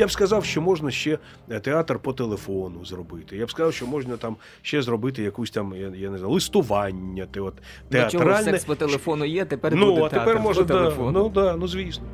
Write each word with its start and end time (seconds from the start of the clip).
Я 0.00 0.06
б 0.06 0.10
сказав, 0.10 0.44
що 0.44 0.62
можна 0.62 0.90
ще 0.90 1.18
е, 1.50 1.60
театр 1.60 1.98
по 1.98 2.12
телефону 2.12 2.84
зробити. 2.84 3.36
Я 3.36 3.46
б 3.46 3.50
сказав, 3.50 3.74
що 3.74 3.86
можна 3.86 4.16
там 4.16 4.36
ще 4.62 4.82
зробити 4.82 5.22
якусь 5.22 5.50
там, 5.50 5.74
я, 5.76 5.92
я 5.96 6.10
не 6.10 6.18
знаю, 6.18 6.32
листування. 6.32 7.26
Те, 7.30 7.40
от, 7.40 7.54
До 7.90 8.06
чого 8.10 8.36
секс 8.36 8.64
по 8.64 8.74
телефону 8.74 9.24
є, 9.24 9.44
тепер 9.44 9.74
ну, 9.74 9.86
буде 9.86 10.02
а 10.02 10.08
тепер 10.08 10.24
театр 10.24 10.40
може, 10.40 10.60
по 10.60 10.66
да, 10.66 10.74
телефону. 10.74 11.10
ну 11.12 11.28
да, 11.28 11.56
ну 11.56 11.68
звісно. 11.68 12.04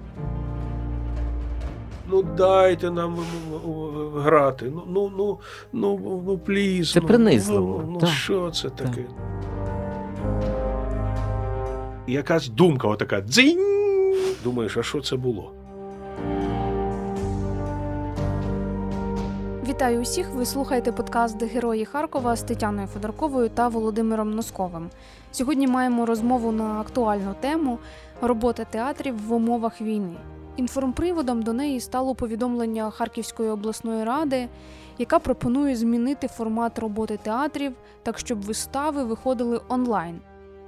Ну 2.10 2.22
дайте 2.22 2.90
нам 2.90 3.14
м, 3.14 3.24
м, 3.54 4.22
грати. 4.22 4.72
Ну, 4.74 4.82
ну, 4.88 5.12
ну, 5.16 5.38
ну, 5.72 6.22
ну, 6.26 6.38
пліз. 6.38 6.92
Це 6.92 7.00
ну, 7.00 7.06
принизливо, 7.06 7.84
Ну, 7.88 7.98
ну 8.02 8.08
що 8.08 8.50
це 8.50 8.70
таке? 8.70 9.04
Якась 12.06 12.48
думка 12.48 12.88
отака 12.88 13.20
дзинь. 13.20 13.76
Думаєш, 14.44 14.76
а 14.76 14.82
що 14.82 15.00
це 15.00 15.16
було? 15.16 15.52
Вітаю 19.76 20.00
усіх! 20.00 20.30
Ви 20.30 20.46
слухаєте 20.46 20.92
подкаст 20.92 21.42
Герої 21.42 21.84
Харкова 21.84 22.36
з 22.36 22.42
Тетяною 22.42 22.86
Федорковою 22.86 23.48
та 23.48 23.68
Володимиром 23.68 24.30
Носковим. 24.30 24.90
Сьогодні 25.32 25.66
маємо 25.66 26.06
розмову 26.06 26.52
на 26.52 26.80
актуальну 26.80 27.34
тему 27.40 27.78
робота 28.20 28.64
театрів 28.64 29.26
в 29.26 29.32
умовах 29.32 29.80
війни. 29.80 30.16
Інформприводом 30.56 31.42
до 31.42 31.52
неї 31.52 31.80
стало 31.80 32.14
повідомлення 32.14 32.90
Харківської 32.90 33.50
обласної 33.50 34.04
ради, 34.04 34.48
яка 34.98 35.18
пропонує 35.18 35.76
змінити 35.76 36.28
формат 36.28 36.78
роботи 36.78 37.18
театрів 37.22 37.72
так, 38.02 38.18
щоб 38.18 38.42
вистави 38.42 39.04
виходили 39.04 39.60
онлайн. 39.68 40.20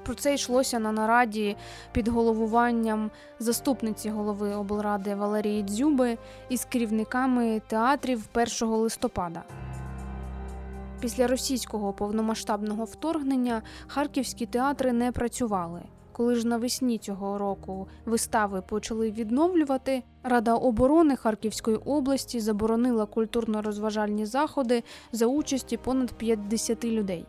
Про 0.09 0.15
це 0.15 0.35
йшлося 0.35 0.79
на 0.79 0.93
нараді 0.93 1.57
під 1.93 2.09
головуванням 2.09 3.11
заступниці 3.39 4.11
голови 4.11 4.55
облради 4.55 5.15
Валерії 5.15 5.63
Дзюби 5.63 6.19
із 6.49 6.65
керівниками 6.65 7.63
театрів 7.67 8.29
1 8.35 8.69
листопада. 8.69 9.43
Після 11.01 11.27
російського 11.27 11.93
повномасштабного 11.93 12.85
вторгнення 12.85 13.63
харківські 13.87 14.47
театри 14.47 14.93
не 14.93 15.13
працювали. 15.13 15.83
Коли 16.13 16.35
ж 16.35 16.47
навесні 16.47 16.99
цього 16.99 17.39
року 17.39 17.89
вистави 18.07 18.63
почали 18.63 19.11
відновлювати, 19.11 20.03
Рада 20.23 20.55
оборони 20.55 21.17
Харківської 21.17 21.77
області 21.77 22.41
заборонила 22.41 23.05
культурно-розважальні 23.05 24.27
заходи 24.27 24.83
за 25.13 25.27
участі 25.27 25.77
понад 25.77 26.13
50 26.13 26.85
людей. 26.85 27.27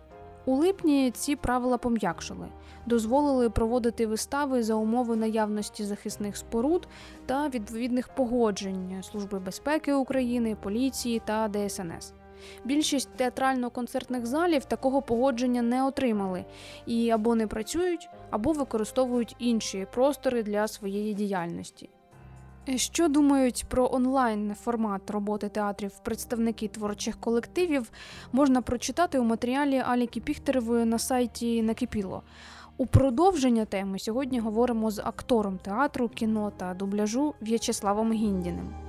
У 0.50 0.55
липні 0.55 1.11
ці 1.11 1.36
правила 1.36 1.78
пом'якшили, 1.78 2.47
дозволили 2.86 3.50
проводити 3.50 4.08
вистави 4.08 4.64
за 4.64 4.73
умови 4.73 5.16
наявності 5.16 5.86
захисних 5.86 6.38
споруд 6.38 6.88
та 7.25 7.50
відповідних 7.50 8.08
погоджень 8.08 9.03
Служби 9.03 9.39
безпеки 9.39 9.94
України, 9.94 10.58
поліції 10.64 11.22
та 11.25 11.50
ДСНС. 11.50 12.14
Більшість 12.66 13.09
театрально-концертних 13.17 14.25
залів 14.25 14.66
такого 14.66 15.02
погодження 15.02 15.61
не 15.61 15.86
отримали 15.86 16.45
і 16.86 17.09
або 17.09 17.36
не 17.36 17.47
працюють, 17.47 18.09
або 18.30 18.52
використовують 18.52 19.36
інші 19.39 19.88
простори 19.94 20.44
для 20.44 20.67
своєї 20.67 21.14
діяльності. 21.14 21.89
Що 22.75 23.07
думають 23.07 23.65
про 23.67 23.89
онлайн 23.91 24.55
формат 24.55 25.09
роботи 25.09 25.49
театрів 25.49 25.91
представники 26.03 26.67
творчих 26.67 27.19
колективів, 27.19 27.91
можна 28.31 28.61
прочитати 28.61 29.19
у 29.19 29.23
матеріалі 29.23 29.77
Аліки 29.77 30.19
Піхтеревої 30.19 30.85
на 30.85 30.99
сайті 30.99 31.61
Накипіло. 31.61 32.23
У 32.77 32.85
продовження 32.85 33.65
теми 33.65 33.99
сьогодні 33.99 34.39
говоримо 34.39 34.91
з 34.91 34.99
актором 34.99 35.57
театру, 35.57 36.09
кіно 36.09 36.52
та 36.57 36.73
дубляжу 36.73 37.33
В'ячеславом 37.41 38.13
Гіндіним. 38.13 38.88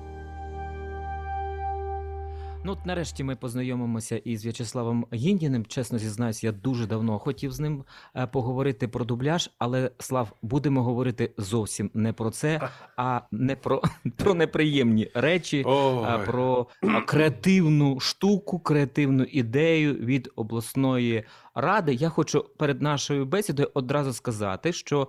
Ну, 2.65 2.73
от 2.73 2.87
нарешті 2.87 3.25
ми 3.25 3.37
познайомимося 3.37 4.17
із 4.17 4.45
В'ячеславом 4.45 5.07
Гіндіним. 5.13 5.67
Чесно 5.67 5.99
зізнаюсь, 5.99 6.45
я 6.45 6.53
дуже 6.53 6.87
давно 6.87 7.19
хотів 7.19 7.53
з 7.53 7.61
ним 7.61 7.85
е, 8.17 8.27
поговорити 8.27 8.89
про 8.89 9.05
дубляж, 9.05 9.51
але 9.59 9.91
Слав, 9.99 10.33
будемо 10.43 10.83
говорити 10.83 11.33
зовсім 11.39 11.91
не 11.95 12.13
про 12.13 12.31
це, 12.31 12.69
а 12.97 13.21
не 13.31 13.57
про, 13.57 13.83
про 14.17 14.35
неприємні 14.35 15.11
речі, 15.15 15.65
а 16.05 16.19
про 16.27 16.67
креативну 17.07 18.01
штуку, 18.01 18.59
креативну 18.59 19.25
ідею 19.25 19.95
від 19.95 20.31
обласної 20.37 21.25
ради. 21.55 21.95
Я 21.95 22.09
хочу 22.09 22.45
перед 22.57 22.83
нашою 22.83 23.27
бесідою 23.27 23.71
одразу 23.75 24.13
сказати, 24.13 24.73
що 24.73 25.09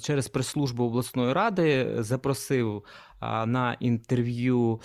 через 0.00 0.28
прес-службу 0.28 0.84
обласної 0.84 1.32
ради 1.32 1.94
запросив 1.98 2.84
на 3.46 3.76
інтерв'ю 3.80 4.80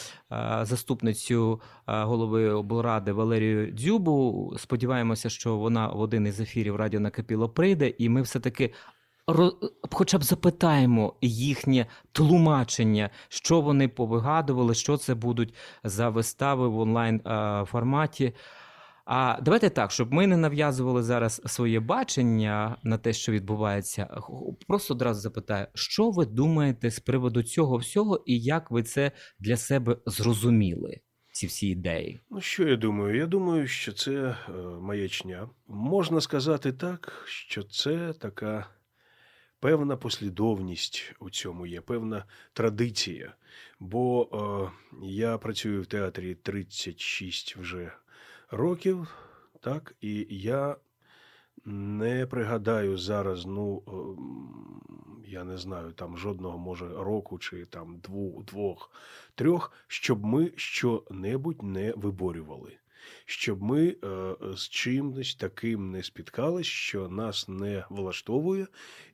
заступницю 0.62 1.62
голови 1.86 2.50
облради 2.50 3.12
Валерію 3.12 3.72
Дзюбу. 3.72 4.54
Сподіваємося, 4.58 5.30
що 5.30 5.58
вона 5.58 5.88
в 5.88 6.00
один 6.00 6.28
із 6.28 6.40
ефірів 6.40 6.76
радіо 6.76 7.00
накипіло 7.00 7.50
прийде, 7.50 7.94
і 7.98 8.10
ми 8.10 8.22
все 8.22 8.40
таки. 8.40 8.74
Хоча 9.92 10.18
б 10.18 10.24
запитаємо 10.24 11.14
їхнє 11.22 11.86
тлумачення, 12.12 13.10
що 13.28 13.62
вони 13.62 13.88
повигадували, 13.88 14.74
що 14.74 14.98
це 14.98 15.16
будуть 15.16 15.54
за 15.84 16.10
вистави 16.10 16.68
в 16.68 16.80
онлайн 16.80 17.22
форматі. 17.66 18.34
А 19.12 19.38
давайте 19.42 19.70
так, 19.70 19.92
щоб 19.92 20.14
ми 20.14 20.28
не 20.28 20.38
нав'язували 20.38 21.04
зараз 21.04 21.42
своє 21.46 21.80
бачення 21.80 22.78
на 22.84 22.98
те, 22.98 23.14
що 23.14 23.32
відбувається. 23.32 24.22
Просто 24.68 24.94
одразу 24.94 25.22
запитаю, 25.22 25.68
що 25.74 26.10
ви 26.10 26.26
думаєте 26.26 26.92
з 26.92 27.00
приводу 27.00 27.44
цього 27.44 27.78
всього, 27.78 28.24
і 28.26 28.40
як 28.40 28.72
ви 28.72 28.84
це 28.84 29.12
для 29.40 29.58
себе 29.58 29.98
зрозуміли? 30.06 31.00
Ці 31.32 31.48
всі 31.48 31.68
ідеї? 31.68 32.20
Ну, 32.30 32.42
що 32.42 32.68
я 32.68 32.76
думаю? 32.76 33.18
Я 33.18 33.26
думаю, 33.26 33.68
що 33.68 33.94
це 33.94 34.12
е, 34.12 34.36
маячня. 34.82 35.50
Можна 35.68 36.22
сказати 36.22 36.72
так, 36.74 37.24
що 37.26 37.64
це 37.64 38.14
така 38.14 38.68
певна 39.60 39.98
послідовність 39.98 41.16
у 41.20 41.30
цьому 41.30 41.66
є, 41.66 41.82
певна 41.82 42.26
традиція. 42.54 43.34
Бо 43.80 44.30
е, 44.34 44.72
я 45.02 45.38
працюю 45.38 45.82
в 45.82 45.86
театрі 45.86 46.36
36 46.36 47.58
вже 47.58 47.92
років, 48.52 49.08
так, 49.60 49.96
і 50.02 50.28
я 50.30 50.76
не 51.66 52.26
пригадаю 52.26 52.98
зараз, 52.98 53.46
ну, 53.46 53.84
ем, 53.88 54.82
я 55.28 55.44
не 55.44 55.58
знаю, 55.58 55.92
там 55.92 56.18
жодного 56.18 56.58
може 56.58 56.88
року 56.88 57.40
чи 57.40 57.66
там 57.66 58.00
двох, 58.00 58.46
двох 58.46 58.92
трьох, 59.36 59.72
щоб 59.88 60.26
ми 60.26 60.52
що-небудь 60.56 61.64
не 61.64 61.94
виборювали. 61.96 62.78
Щоб 63.26 63.64
ми 63.64 63.88
е, 63.88 64.36
з 64.56 64.70
чимось 64.70 65.36
таким 65.36 65.92
не 65.92 66.04
спіткались, 66.04 66.66
що 66.66 67.10
нас 67.10 67.48
не 67.48 67.86
влаштовує 67.90 68.68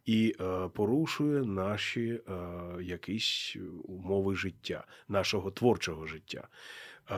і 0.06 0.36
е, 0.40 0.70
порушує 0.74 1.44
наші 1.44 2.10
е, 2.10 2.22
якісь 2.82 3.58
умови 3.84 4.36
життя, 4.36 4.88
нашого 5.08 5.52
творчого 5.52 6.06
життя. 6.06 6.48
Е, 7.12 7.16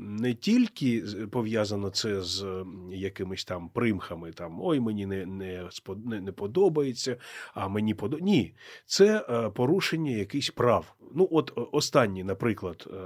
не 0.00 0.34
тільки 0.34 1.04
пов'язано 1.30 1.90
це 1.90 2.22
з 2.22 2.64
якимись 2.90 3.44
там 3.44 3.68
примхами, 3.68 4.32
там 4.32 4.58
ой, 4.60 4.80
мені 4.80 5.06
не, 5.06 5.26
не, 5.26 5.68
не, 6.04 6.20
не 6.20 6.32
подобається, 6.32 7.16
а 7.54 7.68
мені 7.68 7.94
подобається. 7.94 8.24
Ні, 8.30 8.54
це 8.86 9.26
е, 9.30 9.50
порушення 9.50 10.10
якихось 10.10 10.50
прав. 10.50 10.94
Ну, 11.14 11.28
от 11.30 11.52
останній, 11.72 12.24
наприклад, 12.24 12.86
е, 12.86 12.96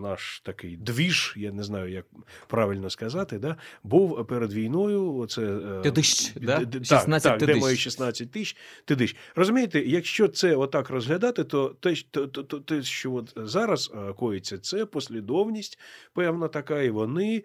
наш 0.00 0.40
такий 0.44 0.76
двіж, 0.76 1.34
я 1.36 1.52
не 1.52 1.62
знаю, 1.62 1.92
як 1.92 2.06
правильно 2.46 2.90
сказати, 2.90 3.38
да, 3.38 3.56
був 3.82 4.26
перед 4.26 4.52
війною. 4.52 5.14
Оце, 5.14 5.42
е, 5.42 5.80
Тидищ, 5.82 6.34
да? 6.34 6.58
д- 6.58 6.64
д- 6.64 6.84
16 6.84 7.32
так, 7.32 7.38
так, 7.38 7.48
де 7.48 7.54
мої 7.54 7.76
16 7.76 8.30
тисяч 8.30 8.56
тидищ. 8.84 9.16
Розумієте, 9.34 9.80
якщо 9.80 10.28
це 10.28 10.56
отак 10.56 10.90
розглядати, 10.90 11.44
то 11.44 11.68
те, 11.80 11.94
то, 12.10 12.26
то, 12.26 12.42
то, 12.42 12.82
що 12.82 13.12
от 13.12 13.32
зараз 13.36 13.92
е, 13.94 14.12
коїться, 14.12 14.58
це 14.58 14.86
послідовність 15.08 15.78
певна 16.12 16.48
така, 16.48 16.82
і 16.82 16.90
вони 16.90 17.36
е, 17.36 17.42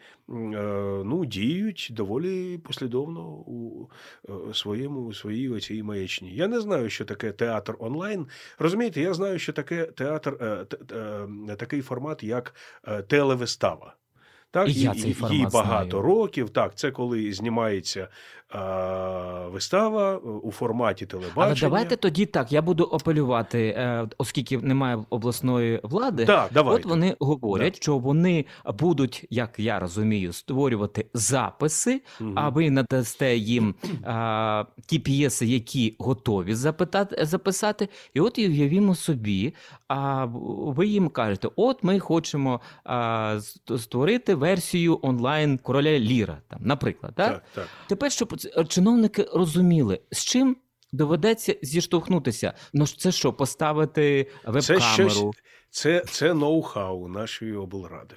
ну, 1.05 1.25
діють 1.25 1.87
доволі 1.91 2.57
послідовно 2.57 3.21
у 3.29 3.89
е, 4.29 4.53
своєму 4.53 5.01
у 5.01 5.13
своїй 5.13 5.49
оцій 5.49 5.83
маячні. 5.83 6.35
Я 6.35 6.47
не 6.47 6.59
знаю, 6.59 6.89
що 6.89 7.05
таке 7.05 7.31
театр 7.31 7.75
онлайн. 7.79 8.27
Розумієте, 8.59 9.01
я 9.01 9.13
знаю, 9.13 9.39
що 9.39 9.53
таке 9.53 9.85
театр, 9.85 10.37
е, 10.41 11.55
такий 11.55 11.81
формат, 11.81 12.23
як 12.23 12.55
телевистава. 13.07 13.95
Так, 14.51 14.69
І 14.69 14.81
я 14.81 14.93
цей 14.93 15.13
формат 15.13 15.37
їй 15.37 15.47
багато 15.53 15.89
знаю. 15.89 16.03
років. 16.03 16.49
Так, 16.49 16.75
це 16.75 16.91
коли 16.91 17.33
знімається 17.33 18.07
вистава 19.51 20.17
у 20.17 20.51
форматі 20.51 21.05
телебачення. 21.05 21.45
Але 21.45 21.55
давайте 21.55 21.95
тоді 21.95 22.25
так. 22.25 22.51
Я 22.51 22.61
буду 22.61 22.89
апелювати, 22.93 23.67
е, 23.77 24.07
оскільки 24.17 24.57
немає 24.57 25.03
обласної 25.09 25.79
влади. 25.83 26.25
Так, 26.25 26.49
давайте. 26.53 26.81
От 26.81 26.85
вони 26.89 27.15
говорять, 27.19 27.75
що 27.75 27.97
вони 27.97 28.45
будуть, 28.79 29.25
як 29.29 29.59
я 29.59 29.79
розумію, 29.79 30.33
створювати 30.33 31.05
записи, 31.13 32.01
Мгм. 32.19 32.33
а 32.35 32.49
ви 32.49 32.69
надасте 32.71 33.37
їм 33.37 33.75
а, 34.03 34.65
ті 34.85 34.99
п'єси, 34.99 35.45
які 35.45 35.95
готові 35.99 36.55
запитати, 36.55 37.25
записати. 37.25 37.89
І 38.13 38.19
от 38.19 38.39
і 38.39 38.47
уявімо 38.47 38.95
собі, 38.95 39.53
а 39.87 40.25
ви 40.75 40.87
їм 40.87 41.09
кажете: 41.09 41.47
от 41.55 41.83
ми 41.83 41.99
хочемо 41.99 42.61
а, 42.83 43.39
створити 43.77 44.35
версію 44.35 44.99
онлайн 45.01 45.57
короля 45.57 45.99
Ліра, 45.99 46.37
там, 46.49 46.59
наприклад. 46.63 47.13
Так? 47.15 47.31
так, 47.33 47.43
так. 47.55 47.67
Тепер, 47.87 48.11
щоб 48.11 48.39
ц- 48.41 48.42
чиновники 48.67 49.27
розуміли, 49.33 49.99
з 50.11 50.25
чим 50.25 50.57
доведеться 50.91 51.55
зіштовхнутися. 51.61 52.53
Ну 52.73 52.87
це 52.87 53.11
що, 53.11 53.33
поставити 53.33 54.27
Це 54.43 54.51
веб-камеру? 54.51 55.09
щось, 55.09 55.23
це, 55.69 56.03
це 56.07 56.33
ноу-хау 56.33 57.07
нашої 57.07 57.55
облради. 57.55 58.15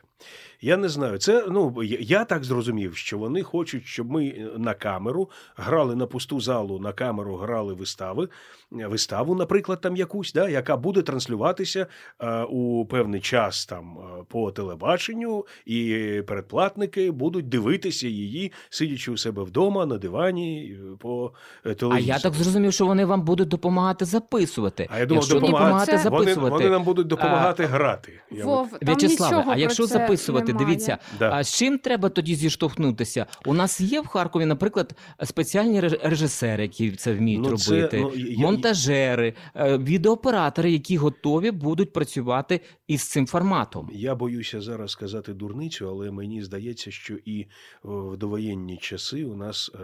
Я 0.60 0.76
не 0.76 0.88
знаю. 0.88 1.18
Це 1.18 1.44
ну 1.50 1.82
я, 2.00 2.24
так 2.24 2.44
зрозумів, 2.44 2.96
що 2.96 3.18
вони 3.18 3.42
хочуть, 3.42 3.86
щоб 3.86 4.10
ми 4.10 4.26
е, 4.26 4.50
на 4.58 4.74
камеру 4.74 5.30
грали 5.56 5.96
на 5.96 6.06
пусту 6.06 6.40
залу, 6.40 6.78
на 6.78 6.92
камеру 6.92 7.36
грали 7.36 7.74
вистави, 7.74 8.28
е, 8.72 8.86
виставу, 8.86 9.34
наприклад, 9.34 9.80
там 9.80 9.96
якусь, 9.96 10.32
да, 10.32 10.48
яка 10.48 10.76
буде 10.76 11.02
транслюватися 11.02 11.86
е, 12.20 12.42
у 12.42 12.86
певний 12.86 13.20
час 13.20 13.66
там 13.66 13.98
е, 13.98 14.24
по 14.28 14.52
телебаченню, 14.52 15.46
і 15.66 16.22
передплатники 16.26 17.10
будуть 17.10 17.48
дивитися 17.48 18.08
її, 18.08 18.52
сидячи 18.70 19.12
у 19.12 19.16
себе 19.16 19.42
вдома 19.42 19.86
на 19.86 19.98
дивані 19.98 20.76
по 20.98 21.32
е, 21.66 21.76
А 21.90 21.98
я 21.98 22.18
так 22.18 22.34
зрозумів, 22.34 22.72
що 22.72 22.86
вони 22.86 23.04
вам 23.04 23.22
будуть 23.22 23.48
допомагати 23.48 24.04
записувати. 24.04 24.88
А 24.90 24.98
я 24.98 25.06
думав, 25.06 25.28
допомагати. 25.28 25.52
допомагати 25.52 25.98
Це- 25.98 26.08
Вони, 26.08 26.24
записувати. 26.24 26.54
вони 26.56 26.70
нам 26.70 26.84
будуть 26.84 27.06
допомагати 27.06 27.64
грати. 27.64 28.20
Я 28.30 28.44
Вов, 28.44 28.70
там 28.70 28.78
В'ячеславе, 28.82 29.36
нічого 29.36 29.52
а 29.52 29.56
якщо 29.56 29.86
це 29.86 30.05
записувати, 30.06 30.52
немає. 30.52 30.66
дивіться, 30.66 30.98
Да. 31.18 31.30
а 31.32 31.42
з 31.44 31.54
чим 31.56 31.78
треба 31.78 32.08
тоді 32.08 32.34
зіштовхнутися? 32.34 33.26
У 33.46 33.54
нас 33.54 33.80
є 33.80 34.00
в 34.00 34.06
Харкові, 34.06 34.44
наприклад, 34.44 34.96
спеціальні 35.24 35.80
реж- 35.80 36.08
режисери, 36.08 36.62
які 36.62 36.92
це 36.92 37.14
вміють 37.14 37.42
Ну, 37.50 37.56
це, 37.58 37.70
робити, 37.74 38.00
ну, 38.00 38.12
я- 38.14 38.38
монтажери, 38.38 39.34
е, 39.56 39.78
відеооператори, 39.78 40.72
які 40.72 40.96
готові 40.96 41.50
будуть 41.50 41.92
працювати 41.92 42.60
із 42.86 43.02
цим 43.02 43.26
форматом. 43.26 43.90
Я 43.92 44.14
боюся 44.14 44.60
зараз 44.60 44.90
сказати 44.90 45.34
дурницю, 45.34 45.88
але 45.88 46.10
мені 46.10 46.42
здається, 46.42 46.90
що 46.90 47.14
і 47.24 47.46
в 47.82 48.16
довоєнні 48.16 48.76
часи 48.76 49.24
у 49.24 49.36
нас 49.36 49.70
е, 49.74 49.78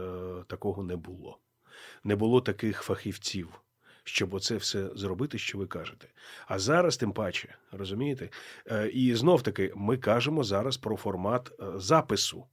такого 0.46 0.82
не 0.82 0.96
було. 0.96 1.38
Не 2.04 2.16
було 2.16 2.40
таких 2.40 2.82
фахівців, 2.82 3.48
щоб 4.04 4.34
оце 4.34 4.56
все 4.56 4.88
зробити, 4.94 5.38
що 5.38 5.58
ви 5.58 5.66
кажете. 5.66 6.08
А 6.46 6.58
зараз, 6.58 6.96
тим 6.96 7.12
паче, 7.12 7.54
розумієте? 7.72 8.28
Е, 8.70 8.88
і 8.88 9.14
знов 9.14 9.42
таки, 9.42 9.72
ми 9.76 9.96
кажемо 9.96 10.44
зараз 10.44 10.76
про 10.76 10.96
формат 10.96 11.52
е, 11.60 11.64
запису. 11.76 12.46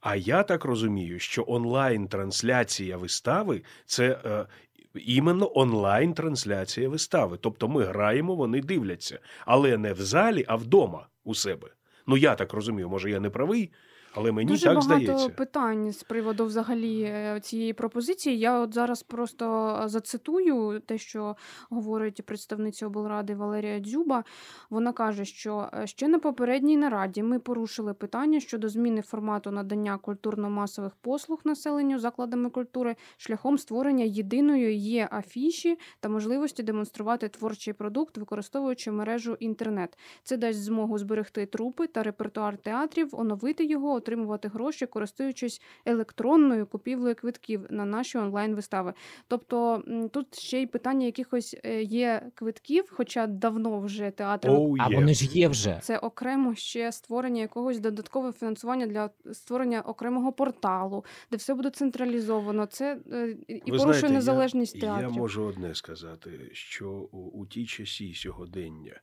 А 0.00 0.16
я 0.16 0.42
так 0.42 0.64
розумію, 0.64 1.18
що 1.18 1.44
онлайн-трансляція 1.48 2.96
вистави 2.96 3.62
це 3.86 4.20
е, 4.24 4.46
іменно 4.94 5.52
онлайн-трансляція 5.54 6.88
вистави. 6.88 7.38
Тобто 7.40 7.68
ми 7.68 7.84
граємо, 7.84 8.34
вони 8.34 8.60
дивляться, 8.60 9.18
але 9.46 9.76
не 9.76 9.92
в 9.92 10.00
залі, 10.00 10.44
а 10.48 10.56
вдома 10.56 11.06
у 11.24 11.34
себе. 11.34 11.68
Ну 12.06 12.16
я 12.16 12.34
так 12.34 12.52
розумію, 12.52 12.88
може 12.88 13.10
я 13.10 13.20
не 13.20 13.30
правий, 13.30 13.72
але 14.14 14.32
мені 14.32 14.48
Дуже 14.50 14.64
так 14.64 14.74
багато 14.74 15.02
здається. 15.04 15.28
питань 15.28 15.92
з 15.92 16.02
приводу 16.02 16.46
взагалі 16.46 17.02
е, 17.02 17.40
цієї 17.42 17.72
пропозиції. 17.72 18.38
Я 18.38 18.60
от 18.60 18.74
зараз 18.74 19.02
просто 19.02 19.76
зацитую 19.86 20.80
те, 20.86 20.98
що 20.98 21.36
говорить 21.70 22.26
представниця 22.26 22.86
облради 22.86 23.34
Валерія 23.34 23.80
Дзюба. 23.80 24.24
Вона 24.70 24.92
каже, 24.92 25.24
що 25.24 25.68
е, 25.74 25.86
ще 25.86 26.08
на 26.08 26.18
попередній 26.18 26.76
нараді 26.76 27.22
ми 27.22 27.38
порушили 27.38 27.94
питання 27.94 28.40
щодо 28.40 28.68
зміни 28.68 29.02
формату 29.02 29.50
надання 29.50 29.98
культурно-масових 29.98 30.92
послуг 31.00 31.40
населенню 31.44 31.98
закладами 31.98 32.50
культури 32.50 32.96
шляхом 33.16 33.58
створення 33.58 34.04
єдиної 34.04 34.76
є 34.76 35.08
афіші 35.12 35.78
та 36.00 36.08
можливості 36.08 36.62
демонструвати 36.62 37.28
творчий 37.28 37.72
продукт, 37.72 38.18
використовуючи 38.18 38.90
мережу 38.90 39.36
інтернет. 39.40 39.98
Це 40.22 40.36
дасть 40.36 40.62
змогу 40.62 40.98
зберегти 40.98 41.46
трупи 41.46 41.86
та 41.86 42.02
репертуар 42.02 42.56
театрів, 42.56 43.08
оновити 43.12 43.64
його, 43.64 44.00
отримувати 44.02 44.48
гроші, 44.48 44.86
користуючись 44.86 45.62
електронною 45.84 46.66
купівлею 46.66 47.14
квитків 47.14 47.66
на 47.70 47.84
наші 47.84 48.18
онлайн-вистави. 48.18 48.94
Тобто 49.28 49.82
тут 50.12 50.38
ще 50.38 50.62
й 50.62 50.66
питання 50.66 51.06
якихось 51.06 51.56
е, 51.64 51.82
є 51.82 52.30
квитків, 52.34 52.84
хоча 52.90 53.26
давно 53.26 53.80
вже 53.80 54.10
театри. 54.10 54.52
Оу, 54.52 54.76
А 54.78 54.88
вони 54.88 55.14
ж 55.14 55.26
є 55.26 55.48
вже. 55.48 55.78
Це 55.82 55.98
окремо 55.98 56.54
ще 56.54 56.92
створення 56.92 57.40
якогось 57.40 57.80
додаткового 57.80 58.32
фінансування 58.32 58.86
для 58.86 59.10
створення 59.32 59.80
окремого 59.80 60.32
порталу, 60.32 61.04
де 61.30 61.36
все 61.36 61.54
буде 61.54 61.70
централізовано. 61.70 62.66
Це 62.66 62.98
е, 63.12 63.36
і 63.48 63.54
Ви 63.54 63.78
порушує 63.78 63.94
знаєте, 63.94 64.14
незалежність 64.14 64.74
я, 64.74 64.80
театрів. 64.80 65.10
Я 65.10 65.16
можу 65.16 65.44
одне 65.44 65.74
сказати, 65.74 66.50
що 66.52 66.90
у, 66.90 67.18
у 67.18 67.46
ті 67.46 67.66
часі 67.66 68.14
сьогодення, 68.14 69.00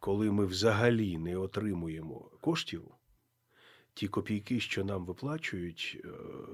коли 0.00 0.30
ми 0.30 0.46
взагалі 0.46 1.18
не 1.18 1.36
отримуємо 1.36 2.30
коштів, 2.40 2.82
ті 3.94 4.08
копійки, 4.08 4.60
що 4.60 4.84
нам 4.84 5.04
виплачують 5.04 6.00
е, 6.04 6.08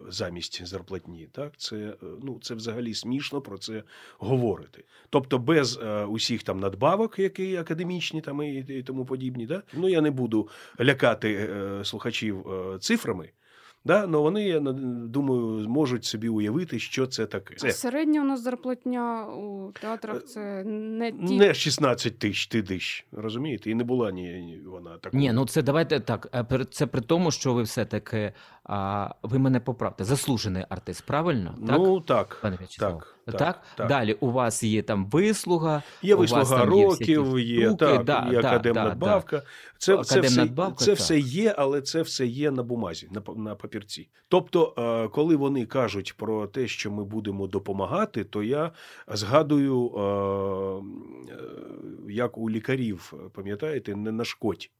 замість 0.08 0.66
зарплатні, 0.66 1.28
так 1.32 1.56
це, 1.56 1.76
е, 1.76 1.96
ну, 2.22 2.38
це 2.42 2.54
взагалі 2.54 2.94
смішно 2.94 3.40
про 3.40 3.58
це 3.58 3.82
говорити. 4.19 4.84
Тобто, 5.10 5.38
без 5.38 5.78
е, 5.82 6.04
усіх 6.04 6.42
там 6.42 6.60
надбавок, 6.60 7.19
які 7.19 7.56
академічні 7.56 8.20
там 8.20 8.42
і, 8.42 8.82
тому 8.87 9.04
подібні, 9.04 9.46
да? 9.46 9.62
ну 9.72 9.88
я 9.88 10.00
не 10.00 10.10
буду 10.10 10.48
лякати 10.81 11.50
слухачів 11.84 12.46
цифрами. 12.81 13.31
Да, 13.84 14.00
але 14.04 14.18
вони, 14.18 14.44
я 14.44 14.60
думаю, 14.60 15.68
можуть 15.68 16.04
собі 16.04 16.28
уявити, 16.28 16.78
що 16.78 17.06
це 17.06 17.26
таке. 17.26 17.54
Це 17.54 17.72
Середня 17.72 18.20
у 18.20 18.24
нас 18.24 18.42
зарплатня 18.42 19.26
у 19.26 19.72
театрах 19.72 20.24
це 20.24 20.64
не 20.64 21.12
ті 21.12 21.36
не 21.38 21.54
16 21.54 22.18
тисяч 22.18 22.46
тисяч, 22.46 23.06
розумієте? 23.12 23.70
І 23.70 23.74
не 23.74 23.84
була 23.84 24.10
ні, 24.12 24.22
ні 24.22 24.60
вона 24.66 24.98
така. 24.98 25.16
Ні, 25.16 25.32
ну 25.32 25.46
це 25.46 25.62
давайте 25.62 26.00
так. 26.00 26.28
е, 26.34 26.44
при- 26.44 26.64
Це 26.64 26.86
при 26.86 27.00
тому, 27.00 27.30
що 27.30 27.54
ви 27.54 27.62
все-таки 27.62 28.32
а, 28.64 29.08
ви 29.22 29.38
мене 29.38 29.60
поправте. 29.60 30.04
Заслужений 30.04 30.64
артист, 30.68 31.06
правильно? 31.06 31.54
Так? 31.66 31.78
ну 31.78 32.00
так, 32.00 32.38
Пане 32.42 32.56
В'ячеславе? 32.56 33.00
Так, 33.30 33.38
так, 33.38 33.62
так. 33.76 33.88
Далі 33.88 34.16
у 34.20 34.30
вас 34.30 34.62
є 34.62 34.82
там 34.82 35.06
вислуга, 35.06 35.82
Є 36.02 36.14
у 36.14 36.18
вас 36.18 36.32
вислуга 36.32 36.64
років, 36.64 37.38
є, 37.38 37.66
штуки, 37.66 37.84
так, 37.84 38.04
да, 38.04 38.28
є 38.32 38.42
да, 38.42 38.48
академнадбавка. 38.48 39.42
Це, 39.78 39.96
це, 39.96 40.00
все, 40.00 40.18
Академнадбавка, 40.18 40.84
це 40.84 40.92
все 40.92 41.18
є, 41.18 41.54
але 41.58 41.82
це 41.82 42.02
все 42.02 42.26
є 42.26 42.50
на 42.50 42.62
бумазі, 42.62 43.08
на, 43.10 43.34
на 43.34 43.54
папірці. 43.54 44.08
Тобто, 44.28 44.74
е, 44.78 45.08
коли 45.08 45.36
вони 45.36 45.66
кажуть 45.66 46.14
про 46.16 46.46
те, 46.46 46.68
що 46.68 46.90
ми 46.90 47.04
будемо 47.04 47.46
допомагати, 47.46 48.24
то 48.24 48.42
я 48.42 48.72
згадую, 49.08 49.90
е, 49.96 50.02
е, 51.32 52.12
як 52.12 52.38
у 52.38 52.50
лікарів, 52.50 53.12
пам'ятаєте, 53.34 53.96
не 53.96 54.12
нашкодь. 54.12 54.70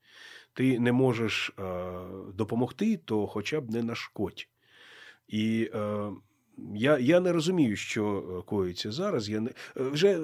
Ти 0.53 0.79
не 0.79 0.93
можеш 0.93 1.53
допомогти, 2.35 3.01
то 3.05 3.27
хоча 3.27 3.61
б 3.61 3.71
не 3.71 3.83
нашкодь. 3.83 4.47
І 5.31 5.71
е, 5.75 6.11
я, 6.75 6.99
я 6.99 7.21
не 7.21 7.33
розумію, 7.33 7.77
що 7.77 8.25
е, 8.39 8.43
коїться 8.47 8.93
зараз. 8.93 9.29
Я 9.29 9.41
не 9.41 9.51
е, 9.51 9.55
вже 9.77 10.09
е, 10.09 10.19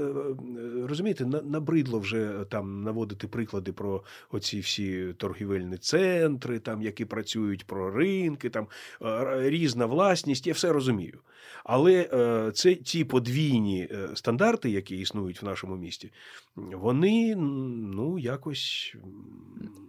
розумієте, 0.88 1.24
набридло 1.24 1.98
вже 1.98 2.44
там 2.50 2.82
наводити 2.82 3.28
приклади 3.28 3.72
про 3.72 4.04
оці 4.30 4.60
всі 4.60 5.14
торгівельні 5.16 5.76
центри, 5.76 6.58
там 6.58 6.82
які 6.82 7.04
працюють 7.04 7.66
про 7.66 7.90
ринки, 7.90 8.50
там 8.50 8.66
різна 9.36 9.86
власність. 9.86 10.46
Я 10.46 10.52
все 10.52 10.72
розумію. 10.72 11.18
Але 11.64 12.04
це 12.54 12.74
ті 12.74 13.04
подвійні 13.04 13.88
стандарти, 14.14 14.70
які 14.70 14.96
існують 14.96 15.42
в 15.42 15.44
нашому 15.44 15.76
місті, 15.76 16.12
вони 16.56 17.36
ну 17.36 18.18
якось. 18.18 18.96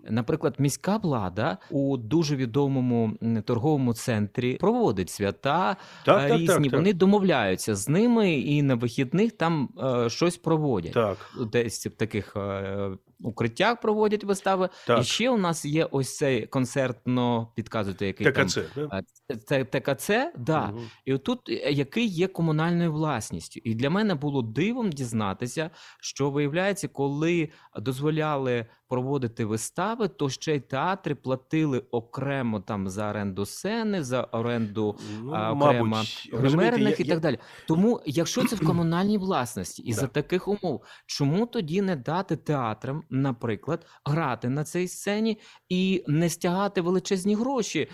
Наприклад, 0.10 0.56
міська 0.58 0.98
влада 0.98 1.58
у 1.72 1.98
дуже 1.98 2.36
відомому 2.36 3.17
торговому 3.46 3.94
центрі 3.94 4.56
проводить 4.56 5.10
свята 5.10 5.75
Так, 6.06 6.26
так, 6.29 6.39
різні. 6.39 6.55
так, 6.55 6.63
так. 6.63 6.74
Вони 6.74 6.93
домовляються 6.93 7.75
з 7.75 7.89
ними 7.89 8.34
і 8.34 8.62
на 8.62 8.75
вихідних 8.75 9.31
там 9.31 9.69
е, 9.84 10.10
щось 10.10 10.38
проводять. 10.38 10.93
Так. 10.93 11.17
Десь 11.51 11.86
в 11.88 11.89
таких 11.89 12.36
е, 12.36 12.89
укриттях 13.20 13.80
проводять 13.82 14.24
вистави. 14.24 14.70
Так. 14.88 15.02
І 15.02 15.04
ще 15.04 15.30
у 15.30 15.38
нас 15.38 15.66
є 15.66 15.86
ось 15.86 16.18
цей 16.18 16.46
концертно, 16.48 17.52
підказуєте, 17.56 18.08
який 18.08 18.32
ТКЦ, 18.32 18.60
там 18.76 18.90
да? 18.90 19.64
ТКЦ, 19.66 20.10
да. 20.38 20.68
Мгм. 20.68 20.82
І 21.06 21.14
отут 21.14 21.50
е, 21.50 21.54
який 21.72 22.08
є 22.08 22.28
комунальною 22.28 22.92
власністю. 22.94 23.60
І 23.64 23.76
для 23.76 23.90
мене 23.90 24.16
було 24.16 24.42
дивом 24.42 24.90
дізнатися, 24.90 25.70
що 26.02 26.30
виявляється, 26.30 26.88
коли 26.88 27.50
дозволяли 27.80 28.66
проводити 28.90 29.46
вистави, 29.46 30.08
то 30.08 30.30
ще 30.30 30.56
й 30.56 30.60
театри 30.60 31.16
платили 31.16 31.84
окремо 31.92 32.60
там 32.60 32.90
за 32.90 33.10
оренду 33.10 33.46
сцени, 33.46 34.04
за 34.04 34.22
оренду 34.22 34.98
Ну, 35.24 35.32
а, 35.34 35.52
окремо 35.54 36.04
гримерних 36.34 37.00
і 37.00 37.04
я- 37.04 37.10
так 37.10 37.20
далі. 37.20 37.40
Тому, 37.68 38.02
якщо 38.06 38.44
це 38.46 38.56
в 38.56 38.60
комунальній 38.68 39.18
власності, 39.18 39.82
і 39.84 39.94
Да. 39.94 40.00
за 40.00 40.08
таких 40.08 40.48
умов, 40.48 40.84
чому 41.06 41.46
тоді 41.46 41.82
не 41.82 41.96
дати 41.96 42.36
театрам, 42.36 43.04
наприклад, 43.10 43.86
грати 44.06 44.50
на 44.50 44.64
цій 44.64 44.88
сцені 44.88 45.40
і 45.70 46.04
не 46.08 46.30
стягати 46.30 46.82
величезні 46.82 47.36
гроші 47.36 47.80
е, 47.80 47.88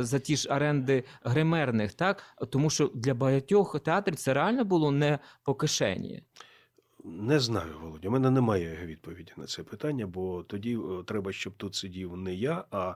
за 0.00 0.18
ті 0.18 0.36
ж 0.36 0.48
оренди 0.48 1.04
гримерних, 1.22 1.94
так 1.94 2.22
тому 2.50 2.70
що 2.70 2.90
для 2.94 3.14
багатьох 3.14 3.80
театрів 3.80 4.16
це 4.16 4.34
реально 4.34 4.64
було 4.64 4.90
не 4.90 5.18
по 5.42 5.54
кишені. 5.54 6.22
Не 7.04 7.40
знаю, 7.40 7.74
Володя. 7.82 8.08
У 8.08 8.10
мене 8.10 8.30
немає 8.30 8.78
відповіді 8.86 9.32
на 9.36 9.46
це 9.46 9.62
питання, 9.62 10.06
бо 10.06 10.42
тоді 10.42 10.76
е, 10.76 11.02
треба, 11.06 11.32
щоб 11.32 11.52
тут 11.56 11.74
сидів 11.74 12.16
не 12.16 12.34
я, 12.34 12.64
а 12.70 12.78
а 12.78 12.94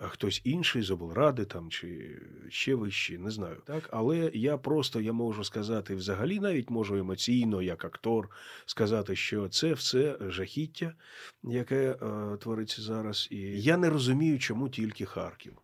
хтось 0.00 0.40
інший 0.44 0.82
з 0.82 0.90
облради 0.90 1.44
там 1.44 1.70
чи 1.70 2.18
ще 2.48 2.74
вищий, 2.74 3.18
не 3.18 3.30
знаю. 3.30 3.62
Так, 3.66 3.88
але 3.92 4.30
я 4.34 4.58
просто 4.58 5.00
я 5.00 5.12
можу 5.12 5.44
сказати 5.44 5.94
взагалі, 5.94 6.40
навіть 6.40 6.70
можу 6.70 6.96
емоційно, 6.96 7.62
як 7.62 7.84
актор, 7.84 8.30
сказати, 8.66 9.16
що 9.16 9.48
це 9.48 9.72
все 9.72 10.16
жахіття, 10.20 10.94
яке 11.42 11.90
е, 11.90 11.96
твориться 12.36 12.82
зараз. 12.82 13.28
І 13.30 13.38
я 13.62 13.76
не 13.76 13.90
розумію, 13.90 14.38
чому 14.38 14.68
тільки 14.68 15.04
Харків. 15.04 15.58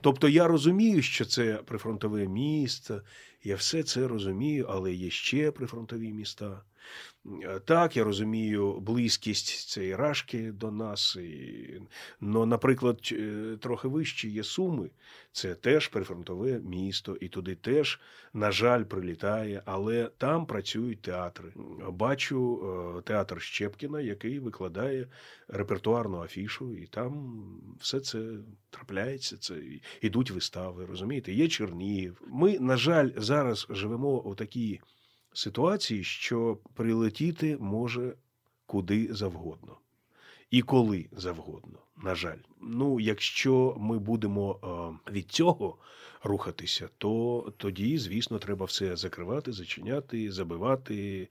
Тобто 0.00 0.28
я 0.28 0.46
розумію, 0.46 1.02
що 1.02 1.24
це 1.24 1.54
прифронтове 1.54 2.28
місто, 2.28 3.02
я 3.44 3.56
все 3.56 3.82
це 3.82 4.08
розумію, 4.08 4.66
але 4.68 4.94
є 4.94 5.10
ще 5.10 5.50
прифронтові 5.50 6.12
міста. 6.12 6.62
Е, 7.42 7.60
Так, 7.64 7.96
я 7.96 8.04
розумію 8.04 8.80
близькість 8.80 9.68
цієї 9.68 9.96
рашки 9.96 10.52
до 10.52 10.70
нас. 10.70 11.16
І... 11.16 11.82
Но, 12.20 12.46
наприклад, 12.46 12.98
е, 13.12 13.56
трохи 13.60 13.88
вище 13.88 14.28
є 14.28 14.44
Суми, 14.44 14.90
це 15.32 15.54
теж 15.54 15.88
прифронтове 15.88 16.60
місто, 16.64 17.16
і 17.20 17.28
туди 17.28 17.54
теж, 17.54 18.00
на 18.32 18.50
жаль, 18.50 18.84
прилітає, 18.84 19.62
але 19.64 20.10
там 20.18 20.46
працюють 20.46 21.02
театри. 21.02 21.52
Бачу 21.88 22.62
е, 22.98 23.02
театр 23.02 23.40
Щепкіна, 23.42 24.00
який 24.00 24.38
викладає 24.38 25.08
репертуарну 25.48 26.22
афішу, 26.22 26.76
і 26.76 26.86
там 26.86 27.42
все 27.80 28.00
це 28.00 28.28
трапляється. 28.70 29.36
Це 29.36 29.54
ідуть 30.00 30.30
вистави, 30.30 30.86
розумієте? 30.86 31.32
Є 31.32 31.48
Чернігів. 31.48 32.22
Ми, 32.26 32.58
на 32.58 32.76
жаль, 32.76 33.10
зараз 33.16 33.66
живемо 33.70 34.08
у 34.08 34.34
такій 34.34 34.80
ситуації, 35.36 36.04
що 36.04 36.58
прилетіти 36.74 37.56
може 37.60 38.14
куди 38.66 39.14
завгодно. 39.14 39.76
І 40.50 40.62
коли 40.62 41.06
завгодно, 41.12 41.78
на 41.96 42.14
жаль. 42.14 42.38
Ну, 42.68 43.00
якщо 43.00 43.76
ми 43.78 43.98
будемо 43.98 44.58
е, 45.06 45.12
від 45.12 45.30
цього 45.30 45.78
рухатися, 46.26 46.88
то 46.98 47.52
тоді, 47.56 47.98
звісно, 47.98 48.38
треба 48.38 48.66
все 48.66 48.96
закривати, 48.96 49.52
зачиняти, 49.52 50.32
забивати 50.32 51.28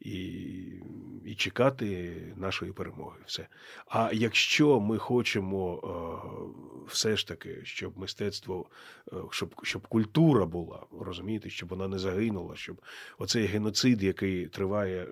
і, 0.00 0.14
і 1.24 1.34
чекати 1.36 2.16
нашої 2.36 2.72
перемоги. 2.72 3.16
Все. 3.26 3.46
А 3.86 4.10
якщо 4.12 4.80
ми 4.80 4.98
хочемо 4.98 5.80
е, 5.84 6.88
все 6.88 7.16
ж 7.16 7.28
таки, 7.28 7.58
щоб 7.64 7.98
мистецтво, 7.98 8.66
е, 9.12 9.16
щоб, 9.30 9.54
щоб 9.62 9.86
культура 9.86 10.46
була, 10.46 10.80
розумієте, 11.00 11.50
щоб 11.50 11.68
вона 11.68 11.88
не 11.88 11.98
загинула, 11.98 12.56
щоб 12.56 12.76
оцей 13.18 13.46
геноцид, 13.46 14.02
який 14.02 14.46
триває 14.46 15.04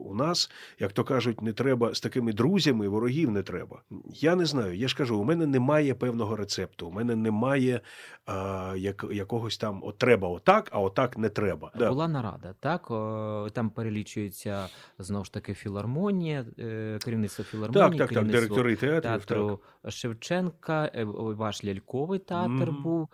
у 0.00 0.14
нас, 0.14 0.50
як 0.78 0.92
то 0.92 1.04
кажуть, 1.04 1.42
не 1.42 1.52
треба 1.52 1.94
з 1.94 2.00
такими 2.00 2.32
друзями, 2.32 2.88
ворогів 2.88 3.30
не 3.30 3.42
треба. 3.42 3.82
Я 4.06 4.36
не 4.36 4.46
знаю. 4.46 4.76
Я 4.76 4.88
ж 4.88 4.96
кажу, 4.96 5.11
у 5.18 5.24
мене 5.24 5.46
немає 5.46 5.94
певного 5.94 6.36
рецепту. 6.36 6.88
У 6.88 6.90
мене 6.90 7.16
немає 7.16 7.80
а, 8.26 8.74
як, 8.76 9.04
якогось 9.12 9.58
там 9.58 9.80
от 9.84 9.98
треба 9.98 10.28
отак, 10.28 10.68
а 10.72 10.80
отак 10.80 11.18
не 11.18 11.28
треба. 11.28 11.72
Да. 11.78 11.88
Була 11.88 12.08
нарада, 12.08 12.54
так 12.60 12.90
о, 12.90 13.48
там 13.52 13.70
перелічується 13.70 14.68
знову 14.98 15.24
ж 15.24 15.32
таки 15.32 15.54
філармонія, 15.54 16.44
е, 16.58 16.98
керівництво 17.04 17.44
філармонії, 17.44 17.98
Так, 17.98 18.08
так, 18.08 18.18
так, 18.18 18.28
директори 18.28 18.76
театрів. 18.76 19.02
Так. 19.02 19.24
театру 19.24 19.60
Шевченка, 19.88 20.90
е, 20.94 21.04
ваш 21.04 21.64
ляльковий 21.64 22.18
театр 22.18 22.50
Мгм. 22.50 22.82
був. 22.82 23.08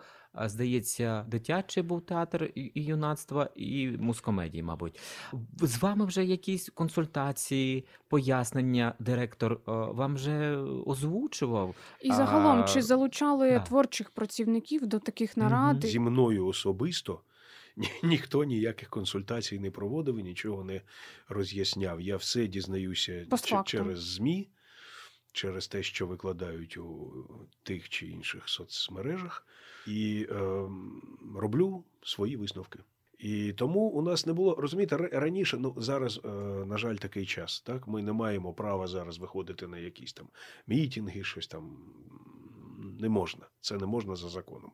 Здається, 0.45 1.25
дитячий 1.27 1.83
був 1.83 2.01
театр 2.01 2.51
і, 2.55 2.71
і 2.75 2.83
юнацтва, 2.83 3.49
і 3.55 3.87
мускомедії, 3.87 4.63
мабуть. 4.63 4.99
З 5.61 5.81
вами 5.81 6.05
вже 6.05 6.25
якісь 6.25 6.69
консультації, 6.69 7.85
пояснення 8.07 8.93
директор 8.99 9.59
вам 9.65 10.15
вже 10.15 10.57
озвучував. 10.85 11.75
І 12.01 12.11
загалом, 12.11 12.59
А, 12.59 12.63
чи 12.63 12.81
залучали 12.81 13.51
да. 13.51 13.59
творчих 13.59 14.09
працівників 14.09 14.87
до 14.87 14.99
таких 14.99 15.37
нарад? 15.37 15.85
Зі 15.85 15.99
мною 15.99 16.45
особисто 16.47 17.21
ні- 17.77 17.91
ніхто 18.03 18.43
ніяких 18.43 18.89
консультацій 18.89 19.59
не 19.59 19.71
проводив 19.71 20.17
і 20.17 20.23
нічого 20.23 20.63
не 20.63 20.81
роз'ясняв. 21.29 22.01
Я 22.01 22.17
все 22.17 22.47
дізнаюся 22.47 23.25
ч- 23.43 23.61
через 23.65 23.99
ЗМІ, 24.03 24.47
через 25.31 25.67
те, 25.67 25.83
що 25.83 26.07
викладають 26.07 26.77
у 26.77 27.13
тих 27.63 27.89
чи 27.89 28.07
інших 28.07 28.49
соцмережах, 28.49 29.45
і 29.87 30.27
е, 30.31 30.35
роблю 31.35 31.83
свої 32.03 32.35
висновки. 32.35 32.79
І 33.19 33.53
тому 33.53 33.79
у 33.79 34.01
нас 34.01 34.25
не 34.25 34.33
було 34.33 34.55
розумієте, 34.55 34.97
раніше. 34.97 35.57
Ну 35.57 35.75
зараз, 35.77 36.21
е, 36.25 36.27
на 36.65 36.77
жаль, 36.77 36.95
такий 36.95 37.25
час. 37.25 37.61
Так, 37.61 37.87
ми 37.87 38.01
не 38.01 38.13
маємо 38.13 38.53
права 38.53 38.87
зараз 38.87 39.17
виходити 39.17 39.67
на 39.67 39.77
якісь 39.77 40.13
там 40.13 40.27
мітинги, 40.67 41.23
щось 41.23 41.47
там 41.47 41.77
не 42.99 43.09
можна. 43.09 43.45
Це 43.61 43.77
не 43.77 43.85
можна 43.85 44.15
за 44.15 44.29
законом. 44.29 44.71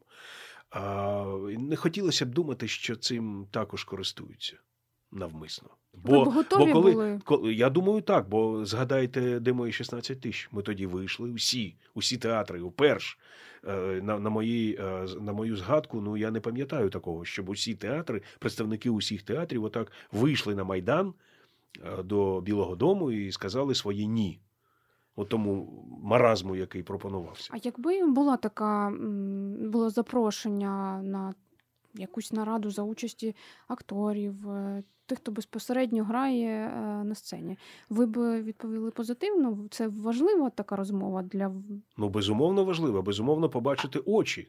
А, 0.70 1.26
не 1.58 1.76
хотілося 1.76 2.26
б 2.26 2.30
думати, 2.30 2.68
що 2.68 2.96
цим 2.96 3.48
також 3.52 3.84
користуються 3.84 4.58
навмисно. 5.16 5.70
Ви 6.04 6.26
б 6.26 6.28
готові 6.28 6.72
коли, 6.72 6.92
були? 6.92 7.20
коли 7.24 7.54
я 7.54 7.70
думаю, 7.70 8.02
так, 8.02 8.30
бо 8.30 8.66
згадайте, 8.66 9.40
де 9.40 9.54
мої 9.54 9.74
16 9.74 10.22
тисяч. 10.22 10.50
Ми 10.52 10.62
тоді 10.62 10.86
вийшли 10.86 11.30
усі, 11.30 11.76
усі 11.94 12.18
театри, 12.18 12.62
уперш. 12.62 13.20
Е, 13.68 14.02
На, 14.04 14.20
на, 14.20 14.30
моїй, 14.30 14.78
е, 14.80 15.08
на 15.22 15.34
мою 15.34 15.56
згадку, 15.56 16.02
ну 16.02 16.18
я 16.18 16.32
не 16.32 16.40
пам'ятаю 16.40 16.90
такого, 16.90 17.26
щоб 17.26 17.50
усі 17.50 17.76
театри, 17.76 18.22
представники 18.40 18.90
усіх 18.90 19.24
театрів, 19.24 19.64
отак 19.64 19.92
вийшли 20.12 20.56
на 20.56 20.64
майдан 20.64 21.14
е, 21.86 22.04
до 22.04 22.42
Білого 22.42 22.76
Дому 22.76 23.12
і 23.12 23.32
сказали 23.32 23.76
своє 23.76 24.06
ні. 24.06 24.40
От 25.16 25.30
тому 25.30 25.86
маразму, 26.04 26.56
який 26.56 26.84
пропонувався. 26.84 27.50
А 27.54 27.58
якби 27.64 28.06
була 28.08 28.38
така 28.38 28.94
було 29.60 29.90
запрошення 29.90 31.02
на 31.02 31.34
якусь 31.98 32.32
нараду 32.34 32.72
за 32.72 32.84
участі 32.84 33.36
акторів, 33.68 34.50
е, 34.50 34.84
тих, 35.06 35.18
хто 35.18 35.32
безпосередньо 35.32 36.04
грає 36.04 36.48
е, 36.48 37.04
на 37.04 37.16
сцені, 37.16 37.58
ви 37.90 38.06
б 38.06 38.42
відповіли 38.44 38.92
позитивно? 38.92 39.68
Це 39.72 39.88
важлива 39.88 40.50
така 40.50 40.76
розмова 40.76 41.24
для 41.24 41.52
Ну, 41.98 42.10
безумовно 42.10 42.66
важлива. 42.66 43.02
безумовно, 43.02 43.50
побачити 43.50 44.00
очі 44.00 44.48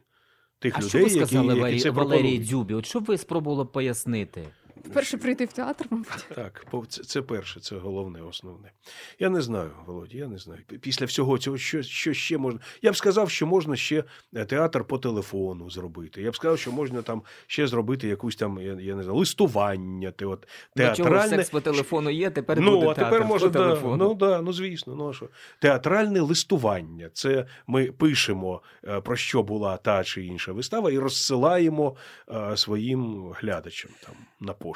тих 0.58 0.74
А 0.76 0.78
людей, 0.78 0.88
що 0.90 0.98
ви 0.98 1.10
сказали 1.10 1.54
які, 1.56 1.60
які 1.70 1.80
це 1.80 1.90
Валерії. 1.90 2.38
Дзюбі? 2.44 2.74
От 2.74 2.86
що 2.86 3.00
б 3.00 3.04
ви 3.04 3.18
спробували 3.18 3.64
пояснити? 3.64 4.48
Вперше 4.90 5.16
прийти 5.18 5.44
в 5.44 5.52
театр, 5.52 5.86
мабуть. 5.90 6.26
Так, 6.34 6.66
по- 6.70 6.86
це, 6.86 7.02
це 7.04 7.22
перше, 7.22 7.60
це 7.60 7.76
головне, 7.76 8.22
основне. 8.22 8.72
Я 9.18 9.28
не 9.30 9.40
знаю, 9.40 9.70
Володя, 9.86 10.18
я 10.18 10.26
не 10.28 10.38
знаю. 10.38 10.60
Після 10.80 11.06
всього 11.06 11.38
цього, 11.38 11.58
що, 11.58 11.82
що 11.82 12.12
ще 12.12 12.38
можна. 12.38 12.60
Я 12.82 12.92
б 12.92 12.96
сказав, 12.96 13.30
що 13.30 13.46
можна 13.46 13.76
ще 13.76 14.04
е, 14.36 14.44
театр 14.44 14.84
по 14.84 14.98
телефону 14.98 15.70
зробити. 15.70 16.22
Я 16.22 16.30
б 16.30 16.36
сказав, 16.36 16.58
що 16.58 16.72
можна 16.72 17.02
там 17.02 17.22
ще 17.46 17.66
зробити 17.66 18.08
якусь 18.08 18.36
там, 18.36 18.58
я, 18.60 18.72
я 18.80 18.94
не 18.94 19.02
знаю, 19.02 19.18
листування. 19.18 20.10
Те, 20.10 20.26
от, 20.26 20.46
До 20.76 20.94
чого 20.94 21.22
секс 21.22 21.50
по 21.50 21.60
телефону 21.60 22.10
є, 22.10 22.30
тепер 22.30 22.60
Ну, 22.60 22.70
буде 22.74 22.86
а 22.86 22.94
тепер 22.94 23.10
театр 23.10 23.26
може, 23.26 23.46
по 23.46 23.52
да, 23.52 23.58
телефону. 23.58 23.96
ну 23.96 24.14
да, 24.14 24.42
ну 24.42 24.52
звісно, 24.52 24.94
ну 24.94 25.08
а 25.08 25.12
що. 25.12 25.28
Театральне 25.60 26.20
листування. 26.20 27.10
Це 27.12 27.46
ми 27.66 27.92
пишемо, 27.92 28.62
е, 28.88 29.00
про 29.00 29.16
що 29.16 29.42
була 29.42 29.76
та 29.76 30.04
чи 30.04 30.24
інша 30.24 30.52
вистава, 30.52 30.90
і 30.90 30.98
розсилаємо 30.98 31.96
е, 32.30 32.56
своїм 32.56 33.30
глядачам 33.40 33.90
там 34.06 34.14
на 34.40 34.52
пошту. 34.52 34.75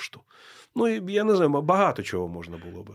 Ну, 0.75 0.89
і 0.89 1.13
я 1.13 1.25
не 1.25 1.37
знаю, 1.37 1.51
багато 1.51 2.03
чого 2.03 2.29
можна 2.29 2.57
було 2.57 2.83
би. 2.83 2.95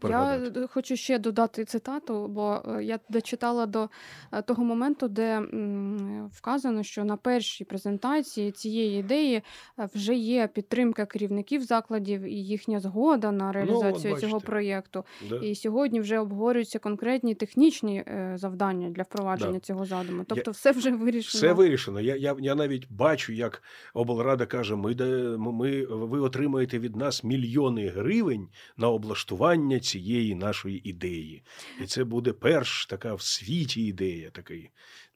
Пригадати. 0.00 0.60
Я 0.60 0.66
хочу 0.66 0.96
ще 0.96 1.18
додати 1.18 1.64
цитату, 1.64 2.28
бо 2.28 2.62
е, 2.68 2.84
я 2.84 2.98
дочитала 3.08 3.66
до 3.66 3.88
е, 4.32 4.42
того 4.42 4.64
моменту, 4.64 5.08
де 5.08 5.40
вказано, 6.32 6.82
що 6.82 7.04
на 7.04 7.16
першій 7.16 7.64
презентації 7.64 8.52
цієї 8.52 9.00
ідеї 9.00 9.42
е, 9.78 9.88
вже 9.94 10.14
є 10.14 10.46
підтримка 10.46 11.06
керівників 11.06 11.62
закладів 11.62 12.22
і 12.22 12.34
їхня 12.34 12.80
згода 12.80 13.32
на 13.32 13.52
реалізацію 13.52 14.16
цього 14.16 14.40
проєкту. 14.40 15.04
Да. 15.28 15.36
І 15.36 15.54
сьогодні 15.54 16.00
вже 16.00 16.18
обговорюються 16.18 16.78
конкретні 16.78 17.34
технічні 17.34 17.96
е, 17.96 18.32
завдання 18.36 18.90
для 18.90 19.02
впровадження 19.02 19.52
Да. 19.52 19.60
цього 19.60 19.86
задуму. 19.86 20.24
Тобто, 20.26 20.50
все 20.50 20.72
вже 20.72 20.90
вирішено. 20.90 21.40
Все 21.40 21.52
вирішено. 21.52 22.00
Я, 22.00 22.16
я, 22.16 22.36
я 22.38 22.54
навіть 22.54 22.90
бачу, 22.90 23.32
як 23.32 23.62
облрада 23.94 24.46
каже: 24.46 24.76
ми, 24.76 24.94
ми, 25.38 25.84
ви 25.86 26.20
отримаєте 26.20 26.78
від 26.78 26.96
нас 26.96 27.24
мільйони 27.24 27.88
гривень 27.88 28.48
на 28.76 28.88
облаштування 28.88 29.69
цієї 29.78 30.34
нашої 30.34 30.88
ідеї. 30.88 31.42
І 31.82 31.86
це 31.86 32.04
буде 32.04 32.32
перш 32.32 32.86
така 32.86 33.14
в 33.14 33.22
світі 33.22 33.86
ідея, 33.86 34.30
такий 34.30 34.70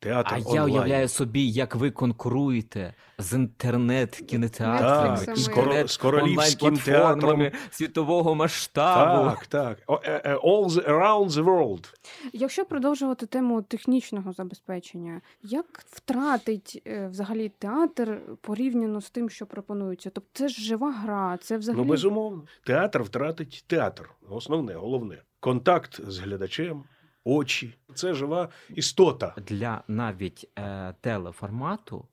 театр 0.05 0.31
А 0.35 0.39
онлайн. 0.39 0.55
я 0.57 0.65
уявляю 0.65 1.09
собі, 1.09 1.49
як 1.49 1.75
ви 1.75 1.91
конкуруєте 1.91 2.95
з 3.19 3.33
інтернет-кінотеатрами, 3.33 5.27
Так, 5.27 5.37
з 5.37 5.49
коро- 5.49 5.89
з 5.89 5.97
королівським 5.97 6.69
онлайн-платформами 6.69 7.53
світового 7.71 8.35
масштабу. 8.35 9.31
Так, 9.31 9.47
так. 9.47 9.79
Е, 10.05 10.23
е, 10.25 10.35
All 10.37 10.65
the, 10.69 10.89
around 10.89 11.29
the 11.29 11.45
world. 11.45 11.95
Якщо 12.33 12.65
продовжувати 12.65 13.27
тему 13.27 13.63
технічного 13.63 14.33
забезпечення, 14.33 15.21
як 15.43 15.67
втратить 15.91 16.83
е, 16.87 17.09
взагалі 17.09 17.49
театр 17.59 18.21
порівняно 18.41 19.01
з 19.01 19.11
тим, 19.11 19.31
що 19.31 19.47
пропонується? 19.47 20.11
Тобто 20.11 20.31
це 20.33 20.49
ж 20.49 20.63
жива 20.63 20.93
гра, 20.93 21.39
це 21.43 21.59
взагалі 21.59 21.83
Ну, 21.83 21.89
безумовно. 21.91 22.43
Театр 22.67 23.03
втратить 23.03 23.65
театр. 23.67 24.11
Основне, 24.31 24.75
головне. 24.75 25.23
Контакт 25.41 26.01
з 26.11 26.19
глядачем, 26.19 26.85
очі. 27.25 27.75
Це 27.95 28.15
жива 28.15 28.49
істота. 28.75 29.35
Для 29.47 29.83
навіть 29.89 30.51
е, 30.59 30.95
телеформату 31.01 32.09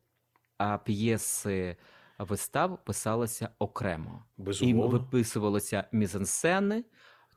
а 0.61 0.77
п'єси 0.77 1.75
вистав 2.19 2.83
писалися 2.85 3.49
окремо. 3.59 4.23
І 4.61 4.73
виписувалися 4.73 5.83
мізансцени, 5.91 6.83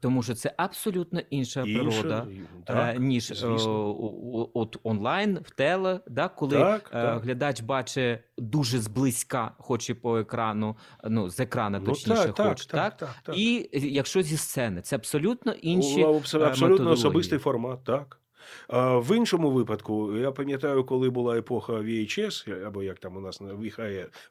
тому 0.00 0.22
що 0.22 0.34
це 0.34 0.54
абсолютно 0.56 1.20
інша 1.30 1.62
природа. 1.62 2.26
е, 2.30 2.62
так, 2.66 2.98
ніж 3.00 3.30
е, 3.30 3.34
звісно. 3.34 3.72
о- 3.88 4.14
о- 4.32 4.50
от 4.54 4.76
онлайн 4.82 5.38
в 5.44 5.50
теле, 5.50 6.00
да, 6.06 6.28
коли 6.28 6.56
Так, 6.58 6.90
е, 6.94 7.02
так. 7.02 7.22
глядач 7.22 7.60
бачить 7.60 8.18
дуже 8.38 8.78
зблизька, 8.78 9.52
хоч 9.58 9.90
і 9.90 9.94
по 9.94 10.18
екрану, 10.18 10.76
ну 11.04 11.30
з 11.30 11.40
екрана 11.40 11.78
Ну, 11.78 11.84
точніше, 11.86 12.22
так, 12.24 12.34
так, 12.34 12.48
хоч 12.48 12.66
так, 12.66 12.96
так, 12.96 13.14
так. 13.22 13.38
І 13.38 13.70
якщо 13.72 14.22
зі 14.22 14.36
сцени, 14.36 14.80
це 14.80 14.96
абсолютно 14.96 15.52
інші 15.52 16.00
Ну, 16.00 16.12
абс- 16.12 16.42
абсолютно 16.44 16.90
особистий 16.90 17.38
формат, 17.38 17.84
так. 17.84 18.20
В 18.68 19.16
іншому 19.16 19.50
випадку, 19.50 20.16
я 20.16 20.30
пам'ятаю, 20.30 20.84
коли 20.84 21.10
була 21.10 21.38
епоха 21.38 21.72
VHS, 21.72 22.66
або 22.66 22.82
як 22.82 22.98
там 22.98 23.16
у 23.16 23.20
нас 23.20 23.40
на 23.40 23.54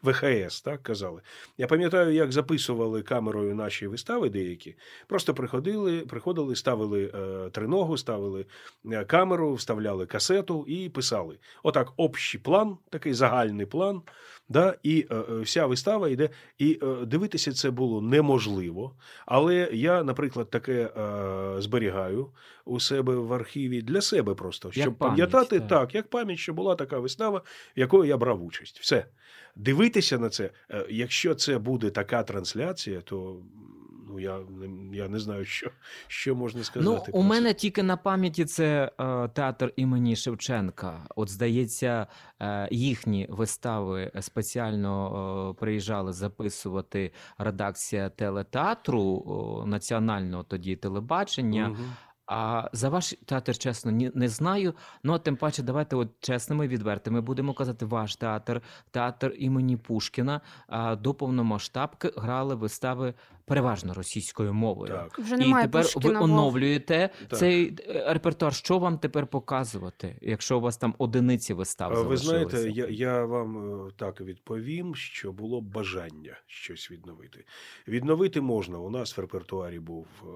ВХС, 0.03 0.62
так 0.62 0.84
казали. 0.84 1.22
Я 1.58 1.67
пам'ятаю, 1.67 2.13
як 2.13 2.32
записували 2.32 3.01
камерою 3.01 3.55
наші 3.55 3.88
вистави 3.88 4.29
деякі. 4.29 4.75
Просто 5.08 5.34
приходили, 5.34 6.00
приходили, 6.00 6.55
ставили 6.55 7.12
е, 7.13 7.50
триногу, 7.50 7.98
ставили 7.98 8.46
е, 8.91 9.05
камеру, 9.05 9.53
вставляли 9.53 10.05
касету 10.05 10.65
і 10.67 10.89
писали. 10.89 11.38
Отак, 11.63 11.93
общий 11.98 12.39
план, 12.39 12.77
такий 12.89 13.13
загальний 13.13 13.65
план. 13.65 14.01
Да, 14.50 14.75
і 14.84 15.08
е, 15.12 15.41
вся 15.41 15.65
вистава 15.65 16.10
йде. 16.10 16.29
І 16.58 16.79
дивитися 17.08 17.53
це 17.53 17.72
було 17.72 18.01
неможливо. 18.01 18.96
Але 19.25 19.70
я, 19.74 20.03
наприклад, 20.03 20.50
таке 20.50 20.89
зберігаю 21.58 22.29
у 22.65 22.79
себе 22.79 23.15
в 23.15 23.34
архіві 23.34 23.82
для 23.82 24.01
себе 24.03 24.36
просто, 24.36 24.67
Як 24.67 24.83
щоб 24.83 24.95
пам'ять, 24.95 25.31
пам'ятати 25.31 25.60
так. 25.60 25.69
так, 25.69 25.95
як 25.95 26.07
пам'ять, 26.07 26.39
що 26.39 26.53
була 26.53 26.75
така 26.75 27.00
вистава, 27.00 27.41
в 27.77 27.79
якої 27.79 28.10
я 28.10 28.17
брав 28.17 28.43
участь. 28.43 28.79
Все. 28.79 29.05
Дивитися 29.55 30.17
на 30.17 30.29
це, 30.29 30.50
е, 30.72 30.86
якщо 30.89 31.36
це 31.36 31.57
буде 31.57 31.89
така 31.89 32.24
трансляція, 32.24 33.01
то 33.01 33.38
ну, 34.13 34.19
я, 34.19 34.39
я 34.93 35.07
не 35.07 35.19
знаю, 35.19 35.45
що, 35.45 35.72
що 36.07 36.36
можна 36.36 36.63
сказати. 36.63 36.95
Ну, 36.95 37.03
про 37.03 37.19
у 37.19 37.24
це. 37.24 37.29
мене 37.29 37.53
тільки 37.53 37.83
на 37.83 37.98
пам'яті 37.98 38.45
це 38.45 38.91
е, 39.00 39.27
театр 39.27 39.74
імені 39.75 40.15
Шевченка. 40.15 41.05
От 41.15 41.29
здається, 41.29 42.07
е, 42.39 42.67
їхні 42.72 43.27
вистави 43.29 44.12
спеціально 44.19 45.51
е, 45.51 45.60
приїжджали 45.60 46.13
записувати 46.13 47.12
редакція 47.38 48.10
телетеатру 48.10 49.63
національного 49.67 50.43
тоді 50.43 50.75
телебачення. 50.75 51.67
Мгм. 51.67 51.93
А 52.25 52.70
за 52.74 52.89
ваш 52.89 53.15
театр, 53.25 53.58
чесно, 53.58 53.92
ні, 53.92 54.12
не 54.13 54.30
знаю. 54.30 54.74
Ну, 55.03 55.13
а 55.13 55.20
тим 55.20 55.36
паче, 55.36 55.63
давайте 55.63 55.96
от 55.96 56.10
чесними, 56.20 56.68
відвертими 56.68 57.22
будемо 57.22 57.53
казати, 57.53 57.86
ваш 57.86 58.15
театр, 58.15 58.62
театр 58.92 59.34
імені 59.38 59.77
Пушкіна 59.77 60.42
а, 60.68 60.96
до 60.96 61.13
повномасштабки 61.13 62.12
грали 62.15 62.56
вистави 62.56 63.13
переважно 63.46 63.94
російською 63.94 64.53
мовою. 64.53 64.94
Так. 64.94 65.20
вже 65.20 65.36
І 65.36 65.53
тепер 65.53 65.94
Пушкіна, 65.94 66.20
ви 66.20 66.25
оновлюєте 66.25 67.10
Так. 67.27 67.39
цей 67.39 67.75
е, 67.88 68.13
репертуар. 68.13 68.53
Що 68.53 68.80
вам 68.80 68.98
тепер 68.98 69.27
показувати, 69.27 70.18
якщо 70.22 70.58
у 70.58 70.62
вас 70.62 70.77
там 70.77 70.96
одиниці 70.98 71.53
вистав 71.53 71.94
А 71.94 72.01
Ви 72.01 72.18
знаєте, 72.18 72.70
я, 72.70 72.88
я 72.88 73.25
вам 73.25 73.58
е, 73.88 73.92
так 73.98 74.22
відповім, 74.22 74.96
що 74.96 75.32
було 75.32 75.62
бажання 75.62 76.38
щось 76.48 76.92
відновити. 76.92 77.46
Відновити 77.88 78.42
можна. 78.42 78.80
У 78.80 78.89
нас 78.89 79.18
в 79.18 79.22
репертуарі 79.22 79.80
був 79.80 80.08
е, 80.24 80.27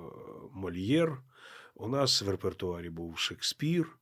Мольєр, 0.54 1.18
у 1.80 1.88
нас 1.88 2.22
в 2.22 2.30
репертуарі 2.30 2.90
був 2.90 3.18
Шекспір. 3.18 3.98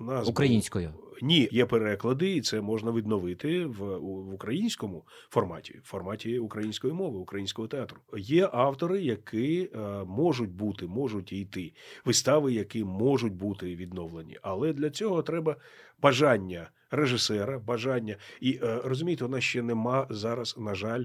У 0.00 0.04
нас 0.04 0.20
був- 0.24 0.30
Українською. 0.30 0.94
Ні, 1.22 1.48
є 1.52 1.66
переклади, 1.66 2.36
і 2.36 2.40
це 2.40 2.60
можна 2.60 2.92
відновити 2.92 3.66
в, 3.66 3.96
в 3.98 4.34
українському 4.34 5.04
форматі, 5.30 5.78
в 5.84 5.88
форматі 5.88 6.38
української 6.38 6.92
мови, 6.92 7.18
українського 7.18 7.68
театру. 7.68 8.00
Є 8.16 8.48
автори, 8.52 9.02
які 9.02 9.70
е, 9.74 9.78
можуть 10.04 10.50
бути, 10.50 10.86
можуть 10.86 11.32
йти, 11.32 11.72
вистави, 12.04 12.52
які 12.52 12.84
можуть 12.84 13.34
бути 13.34 13.76
відновлені. 13.76 14.38
Але 14.42 14.72
для 14.72 14.90
цього 14.90 15.22
треба 15.22 15.56
бажання 16.02 16.70
режисера, 16.90 17.58
бажання. 17.58 18.16
І 18.40 18.60
е, 18.62 18.80
розумієте, 18.84 19.24
у 19.24 19.28
нас 19.28 19.44
ще 19.44 19.62
нема 19.62 20.06
зараз, 20.10 20.54
на 20.58 20.74
жаль, 20.74 21.04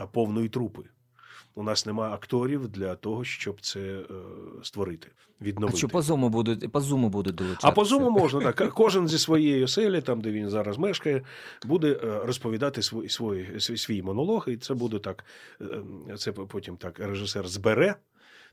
е, 0.00 0.06
повної 0.12 0.48
трупи. 0.48 0.82
У 1.56 1.62
нас 1.62 1.86
нема 1.86 2.10
акторів 2.10 2.68
для 2.68 2.94
того, 2.94 3.24
щоб 3.24 3.60
це 3.60 3.80
е, 3.80 4.04
створити, 4.62 5.08
А 5.40 5.44
відновити. 5.44 5.78
що 5.78 5.88
по 5.88 6.02
зуму 6.02 6.28
будуть 6.28 6.72
по 6.72 6.80
зуму 6.80 7.08
будуть 7.08 7.34
долучатися? 7.34 7.68
А 7.68 7.70
по 7.72 7.84
зуму 7.84 8.10
можна 8.10 8.52
так. 8.52 8.74
Кожен 8.74 9.08
зі 9.08 9.18
своєї 9.18 9.64
оселі, 9.64 10.00
там 10.00 10.20
де 10.20 10.30
він 10.30 10.50
зараз 10.50 10.78
мешкає, 10.78 11.22
буде 11.66 12.00
е, 12.04 12.20
розповідати 12.24 12.82
свій, 12.82 13.08
свій, 13.08 13.76
свій, 13.76 14.02
монолог, 14.02 14.44
і 14.48 14.56
це 14.56 14.74
буде 14.74 14.98
так. 14.98 15.24
е, 15.60 16.16
Це 16.16 16.32
потім 16.32 16.76
так 16.76 16.98
режисер 16.98 17.48
збере 17.48 17.94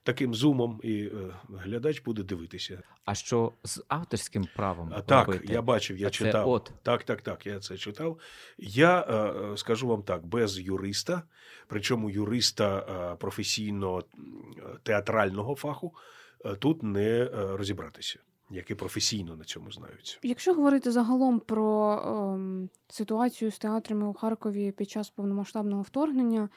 таким 0.03 0.33
зумом, 0.35 0.79
і 0.83 1.03
е, 1.03 1.11
глядач 1.49 2.01
буде 2.01 2.23
дивитися. 2.23 2.81
А 3.05 3.15
що 3.15 3.53
з 3.63 3.83
авторським 3.87 4.47
правом 4.55 4.91
А 4.95 5.01
так, 5.01 5.27
робити? 5.27 5.53
я 5.53 5.61
бачив, 5.61 5.97
я 5.97 6.07
А 6.07 6.09
це 6.09 6.13
читав. 6.25 6.49
от. 6.49 6.71
Так, 6.83 7.03
так, 7.03 7.21
так, 7.21 7.45
я 7.45 7.59
це 7.59 7.77
читав. 7.77 8.19
Я 8.57 8.99
е, 9.09 9.13
е, 9.53 9.57
скажу 9.57 9.87
вам 9.87 10.03
так, 10.03 10.25
без 10.25 10.59
юриста, 10.59 11.23
причому 11.67 12.09
юриста 12.09 12.77
е, 13.13 13.15
професійно 13.15 14.03
театрального 14.83 15.55
фаху, 15.55 15.93
е, 16.45 16.55
тут 16.55 16.83
не 16.83 17.09
е, 17.09 17.29
розібратися, 17.57 18.19
які 18.49 18.75
професійно 18.75 19.35
на 19.35 19.43
цьому 19.43 19.71
знаються. 19.71 20.17
Якщо 20.23 20.53
говорити 20.53 20.91
загалом 20.91 21.39
про 21.39 21.91
ем, 22.05 22.69
ситуацію 22.87 23.51
з 23.51 23.57
театрами 23.59 24.07
у 24.07 24.13
Харкові 24.13 24.71
під 24.71 24.89
час 24.89 25.09
повномасштабного 25.09 25.81
вторгнення, 25.81 26.49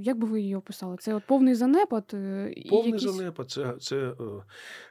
як 0.00 0.18
би 0.18 0.26
ви 0.28 0.40
її 0.40 0.56
описали? 0.56 0.96
Це 0.96 1.14
от 1.14 1.26
повний 1.26 1.54
занепад? 1.54 2.10
е, 2.14 2.52
і 2.56 2.68
Повний 2.68 2.92
якісь... 2.92 3.10
занепад. 3.10 3.50
Це, 3.50 3.76
це 3.80 3.96
е, 3.96 4.14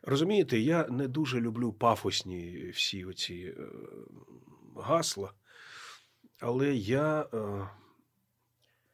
розумієте, 0.03 0.59
я 0.59 0.87
не 0.87 1.07
дуже 1.07 1.41
люблю 1.41 1.73
пафосні 1.73 2.69
всі 2.73 3.05
оці 3.05 3.53
е, 3.57 3.63
гасла, 4.77 5.31
але 6.39 6.73
я, 6.75 7.25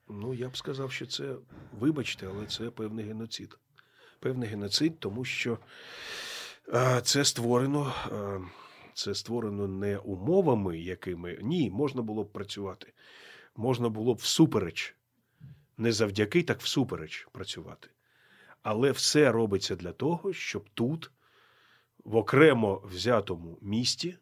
ну, 0.10 0.34
я 0.34 0.50
б 0.50 0.58
сказав, 0.58 0.92
що 0.92 1.06
це, 1.06 1.36
вибачте, 1.80 2.28
але 2.36 2.46
це 2.46 2.70
певний 2.70 3.06
геноцид. 3.06 3.58
Певний 4.20 4.50
геноцид, 4.50 5.00
тому 5.00 5.26
що 5.26 5.60
це 7.04 7.26
створено. 7.26 7.94
Це 8.94 9.16
створено 9.16 9.68
не 9.68 9.98
умовами, 9.98 10.80
якими 10.80 11.40
ні, 11.42 11.70
можна 11.70 12.02
було 12.02 12.24
б 12.24 12.32
працювати. 12.32 12.94
Можна 13.56 13.90
було 13.90 14.14
б 14.14 14.18
всупереч, 14.18 14.96
не 15.78 15.92
завдяки, 15.92 16.44
так 16.44 16.62
всупереч 16.62 17.28
працювати. 17.32 17.90
Але 18.62 18.92
все 18.92 19.32
робиться 19.32 19.76
для 19.76 19.92
того, 19.92 20.34
щоб 20.34 20.70
тут, 20.74 21.12
в 22.04 22.16
окремо 22.16 22.82
взятому 22.86 23.58
місті, 23.62 24.18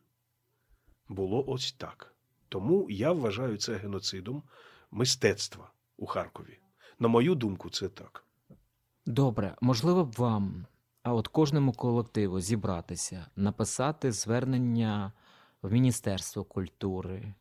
було 1.09 1.45
ось 1.47 1.71
так. 1.73 2.15
Тому 2.49 2.89
я 2.89 3.11
вважаю 3.11 3.57
це 3.57 3.75
геноцидом 3.75 4.43
мистецтва 4.91 5.71
у 5.97 6.05
Харкові. 6.05 6.59
На 6.99 7.07
мою 7.07 7.35
думку, 7.35 7.69
це 7.69 7.89
так. 7.89 8.25
Добре, 9.05 9.55
можливо 9.61 10.05
б 10.05 10.11
вам, 10.17 10.65
а 11.03 11.13
от 11.13 11.27
кожному 11.27 11.73
колективу 11.73 12.39
зібратися, 12.39 13.25
написати 13.35 14.11
звернення 14.11 15.11
в 15.61 15.71
Міністерство 15.71 16.43
культури, 16.43 17.33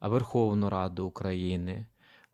Верховну 0.00 0.70
Раду 0.70 1.06
України. 1.06 1.86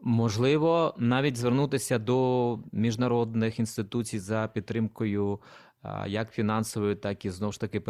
Можливо, 0.02 0.94
навіть 0.98 1.36
звернутися 1.36 1.98
до 1.98 2.58
міжнародних 2.72 3.58
інституцій 3.58 4.18
за 4.18 4.50
підтримкою 4.54 5.40
як 6.06 6.32
фінансовою, 6.32 6.96
так 6.96 7.24
і 7.24 7.30
знову 7.30 7.52
ж 7.52 7.60
таки 7.60 7.80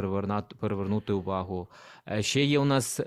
перевернути 0.61 1.12
увагу. 1.12 1.68
Е, 2.09 2.22
Ще 2.22 2.44
є 2.44 2.59
у 2.59 2.64
нас 2.64 3.01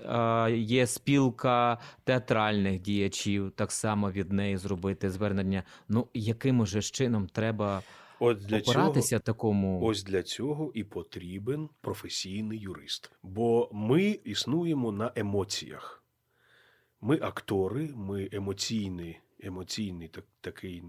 є 0.52 0.88
спілка 0.88 1.78
театральних 2.04 2.82
діячів, 2.82 3.52
так 3.52 3.72
само 3.72 4.12
від 4.12 4.32
неї 4.32 4.58
зробити 4.58 5.10
звернення. 5.12 5.64
Ну, 5.90 6.08
яким 6.14 6.66
же 6.66 6.82
чином 6.82 7.28
треба 7.28 7.82
От 8.20 8.38
для 8.38 8.62
цього, 8.62 8.94
такому? 9.20 9.82
ось 9.84 10.04
для 10.04 10.24
цього 10.24 10.72
і 10.74 10.84
потрібен 10.84 11.70
професійний 11.82 12.60
юрист. 12.60 13.12
Бо 13.24 13.70
ми 13.74 14.04
існуємо 14.04 14.92
на 14.92 15.12
емоціях. 15.16 16.05
Ми 17.06 17.20
актори, 17.22 17.94
ми 17.96 18.30
емоційний, 18.32 19.20
емоційний 19.40 20.08
так, 20.08 20.26
такий 20.42 20.78
е, 20.78 20.84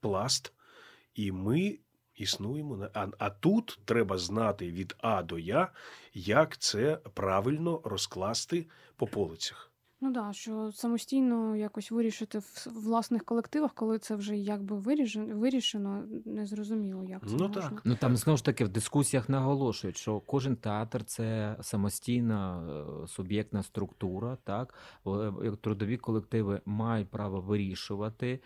пласт, 0.00 0.52
і 1.14 1.32
ми 1.32 1.78
існуємо 2.14 2.76
на. 2.76 2.90
А, 2.94 3.08
а 3.18 3.30
тут 3.30 3.78
треба 3.84 4.18
знати 4.18 4.70
від 4.70 4.96
А 4.98 5.22
до 5.22 5.38
Я, 5.38 5.72
як 6.14 6.58
це 6.58 6.96
правильно 6.96 7.80
розкласти 7.84 8.66
по 8.96 9.06
полицях. 9.06 9.72
Ну 10.04 10.10
да, 10.10 10.32
що 10.32 10.72
самостійно 10.72 11.56
якось 11.56 11.90
вирішити 11.90 12.38
в 12.38 12.68
власних 12.84 13.24
колективах, 13.24 13.74
коли 13.74 13.98
це 13.98 14.14
вже 14.14 14.36
якби 14.36 14.76
вирішено, 14.76 15.36
вирішено, 15.36 16.02
незрозуміло, 16.24 17.04
як 17.04 17.20
це 17.20 17.36
Ну 17.38 17.48
можна. 17.48 17.62
так. 17.62 17.82
Ну 17.84 17.96
там 17.96 18.16
знову 18.16 18.36
ж 18.36 18.44
таки 18.44 18.64
в 18.64 18.68
дискусіях 18.68 19.28
наголошують, 19.28 19.96
що 19.96 20.20
кожен 20.20 20.56
театр 20.56 21.04
це 21.04 21.56
самостійна 21.60 22.62
е, 23.04 23.06
суб'єктна 23.08 23.62
структура. 23.62 24.38
Так 24.44 24.74
Е, 25.06 25.52
трудові 25.60 25.96
колективи 25.96 26.60
мають 26.64 27.08
право 27.08 27.40
вирішувати, 27.40 28.40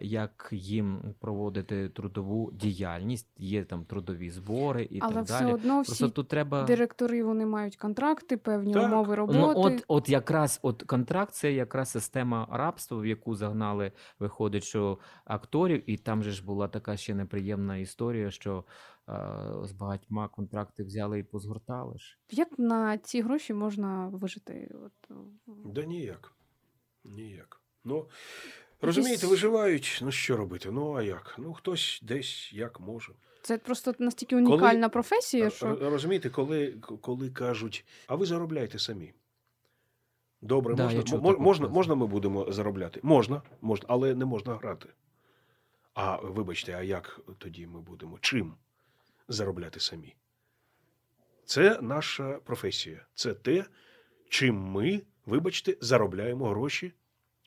як 0.00 0.48
їм 0.52 1.14
проводити 1.20 1.88
трудову 1.88 2.52
діяльність. 2.52 3.28
Є 3.36 3.64
там 3.64 3.84
трудові 3.84 4.30
збори 4.30 4.88
і 4.90 4.98
Але 5.02 5.14
так 5.14 5.24
все 5.24 5.40
далі. 5.40 5.52
одно 5.52 5.82
Просто 5.86 6.08
тут 6.08 6.28
треба 6.28 6.62
директори 6.64 7.24
вони 7.24 7.46
мають 7.46 7.76
контракти, 7.76 8.36
певні 8.36 8.72
Так. 8.74 8.84
умови 8.84 9.14
роботи. 9.14 9.38
Ну, 9.38 9.52
от, 9.56 9.84
от 9.88 10.08
якраз 10.08 10.60
от 10.62 10.77
контракт 10.82 11.34
це 11.34 11.52
якраз 11.52 11.90
система 11.90 12.48
рабства, 12.50 12.98
в 12.98 13.06
яку 13.06 13.34
загнали, 13.34 13.92
виходить, 14.18 14.64
що 14.64 14.98
акторів, 15.24 15.90
і 15.90 15.96
там 15.96 16.22
же 16.22 16.30
ж 16.30 16.44
була 16.44 16.68
така 16.68 16.96
ще 16.96 17.14
неприємна 17.14 17.76
історія, 17.76 18.30
що 18.30 18.64
е, 19.08 19.12
з 19.62 19.72
багатьма 19.72 20.28
контракти 20.28 20.84
взяли 20.84 21.18
і 21.18 21.22
позгортали 21.22 21.98
ж. 21.98 22.18
Як 22.30 22.58
на 22.58 22.98
ці 22.98 23.22
гроші 23.22 23.54
можна 23.54 24.08
вижити? 24.08 24.74
От, 24.84 25.16
Да 25.46 25.84
ніяк. 25.84 26.32
Ніяк. 27.04 27.60
Ну, 27.84 28.08
розумієте, 28.80 29.26
виживають, 29.26 30.00
ну 30.02 30.10
що 30.10 30.36
робити? 30.36 30.70
Ну, 30.70 30.94
а 30.94 31.02
як? 31.02 31.34
Ну, 31.38 31.52
хтось 31.52 32.00
десь 32.02 32.52
як 32.52 32.80
може. 32.80 33.12
Це 33.42 33.58
просто 33.58 33.94
настільки 33.98 34.36
унікальна 34.36 34.88
професія, 34.88 35.50
що 35.50 35.76
Розумієте, 35.80 36.30
коли, 36.30 36.72
коли 37.00 37.30
кажуть, 37.30 37.84
а 38.06 38.14
ви 38.14 38.26
заробляйте 38.26 38.78
самі. 38.78 39.12
Добре, 40.40 40.74
Да, 40.74 40.84
можна, 40.84 41.02
чув 41.02 41.22
мо- 41.22 41.30
таку 41.30 41.42
можна, 41.42 41.68
можна 41.68 41.94
ми 41.94 42.06
будемо 42.06 42.52
заробляти? 42.52 43.00
Можна, 43.02 43.42
можна, 43.60 43.86
але 43.88 44.14
не 44.14 44.24
можна 44.24 44.54
грати. 44.54 44.88
А 45.94 46.16
вибачте, 46.16 46.72
а 46.72 46.82
як 46.82 47.20
тоді 47.38 47.66
ми 47.66 47.80
будемо? 47.80 48.18
Чим 48.20 48.54
заробляти 49.28 49.80
самі? 49.80 50.16
Це 51.44 51.78
наша 51.82 52.32
професія. 52.44 53.06
Це 53.14 53.34
те, 53.34 53.64
чим 54.28 54.56
ми, 54.56 55.02
вибачте, 55.26 55.76
заробляємо 55.80 56.48
гроші, 56.48 56.92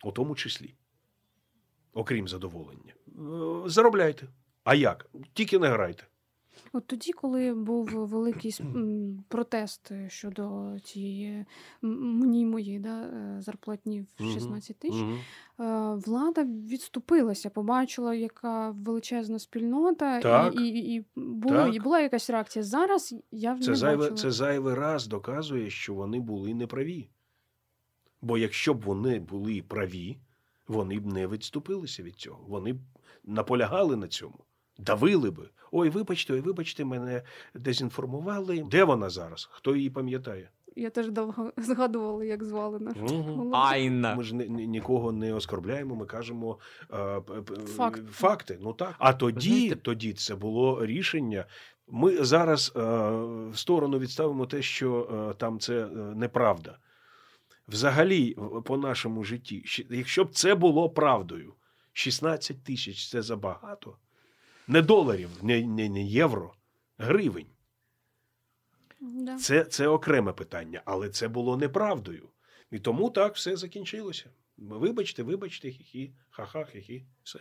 у 0.04 0.12
тому 0.12 0.36
числі. 0.36 0.76
Окрім 1.94 2.28
задоволення. 2.28 2.94
Е, 3.08 3.70
Заробляйте. 3.70 4.28
А 4.64 4.76
як? 4.76 5.10
Тільки 5.34 5.60
не 5.60 5.68
грайте. 5.68 6.04
От 6.74 6.88
тоді, 6.88 7.12
коли 7.12 7.54
був 7.54 7.86
великий 7.88 8.56
протест 9.28 9.92
щодо 10.08 10.74
цієї 10.84 11.46
мені 11.82 12.46
моєї 12.46 12.80
да, 12.80 13.02
е, 13.02 13.42
зарплатні 13.42 14.02
в 14.02 14.24
Мгм. 14.24 14.32
16 14.34 14.80
тисяч, 14.80 15.02
е, 15.02 15.14
влада 16.06 16.44
відступилася, 16.44 17.50
побачила, 17.50 18.16
яка 18.16 18.70
величезна 18.70 19.40
спільнота, 19.40 20.22
Так. 20.22 20.56
і, 20.56 20.68
і, 20.68 20.96
і, 20.96 21.06
були, 21.16 21.58
Так. 21.58 21.76
і 21.76 21.80
була 21.80 22.00
якась 22.00 22.30
реакція. 22.30 22.64
Зараз 22.64 23.16
я 23.32 23.60
Це 23.60 23.70
не 23.70 23.76
зайве, 23.76 23.98
бачила. 23.98 24.18
це 24.18 24.32
зайвий 24.32 24.76
раз 24.76 25.08
доказує, 25.08 25.70
що 25.70 25.94
вони 25.94 26.20
були 26.20 26.54
неправі. 26.54 27.10
Бо 28.22 28.38
якщо 28.38 28.74
б 28.74 28.82
вони 28.82 29.20
були 29.20 29.64
праві, 29.68 30.18
вони 30.68 31.00
б 31.00 31.06
не 31.06 31.28
відступилися 31.28 32.04
від 32.04 32.16
цього. 32.16 32.44
Вони 32.48 32.74
б 32.74 32.78
наполягали 33.24 33.96
на 33.96 34.08
цьому, 34.08 34.36
давили 34.80 35.32
би. 35.32 35.50
Ой, 35.72 35.90
вибачте, 35.90 36.34
ой, 36.34 36.42
вибачте, 36.42 36.86
мене 36.86 37.24
дезінформували. 37.56 38.66
Де 38.72 38.84
вона 38.84 39.10
зараз? 39.10 39.50
Хто 39.52 39.76
її 39.76 39.90
пам'ятає? 39.90 40.50
Я 40.76 40.90
теж 40.90 41.10
довго 41.12 41.52
згадувала, 41.58 42.24
як 42.26 42.44
звали 42.44 42.80
нашу 42.80 43.00
голову. 43.00 43.52
Айна. 43.56 44.16
Ми 44.16 44.24
ж 44.24 44.36
ні- 44.36 44.50
ні- 44.50 44.68
нікого 44.68 45.12
не 45.12 45.34
оскорбляємо, 45.34 45.96
ми 45.96 46.06
кажемо 46.06 46.60
е, 46.94 47.22
Факт. 47.66 48.02
факти. 48.12 48.58
Ну 48.62 48.74
так. 48.74 48.96
А 49.00 49.14
тоді, 49.14 49.50
знаєте- 49.50 49.76
тоді 49.76 50.14
це 50.14 50.36
було 50.36 50.86
рішення. 50.86 51.46
Ми 51.88 52.24
зараз 52.26 52.74
е, 52.76 52.80
в 53.52 53.58
сторону 53.58 54.00
відставимо 54.00 54.46
те, 54.46 54.62
що 54.62 55.10
е, 55.32 55.34
там 55.40 55.60
це 55.60 55.86
е, 55.86 55.90
неправда. 55.96 56.78
Взагалі, 57.68 58.34
в- 58.38 58.62
по 58.64 58.78
нашому 58.78 59.24
житті, 59.24 59.64
якщо 59.90 60.24
б 60.26 60.32
це 60.32 60.56
було 60.56 60.90
правдою, 60.90 61.54
16 61.94 62.64
тисяч 62.64 63.10
це 63.10 63.22
забагато. 63.22 63.96
Не 64.72 64.82
доларів, 64.82 65.30
не, 65.42 65.62
не, 65.62 65.90
не 65.90 66.04
євро, 66.04 66.54
гривень. 66.98 67.48
Да. 69.02 69.38
Це, 69.38 69.64
це 69.64 69.88
окреме 69.88 70.34
питання, 70.34 70.82
але 70.86 71.10
це 71.10 71.28
було 71.28 71.58
неправдою. 71.58 72.30
І 72.72 72.80
тому 72.80 73.10
так 73.10 73.36
все 73.36 73.58
закінчилося. 73.58 74.30
Вибачте, 74.58 75.24
вибачте, 75.24 75.68
хі-хі, 75.68 76.12
ха-ха, 76.30 76.60
хі-хі, 76.60 77.06
все. 77.24 77.40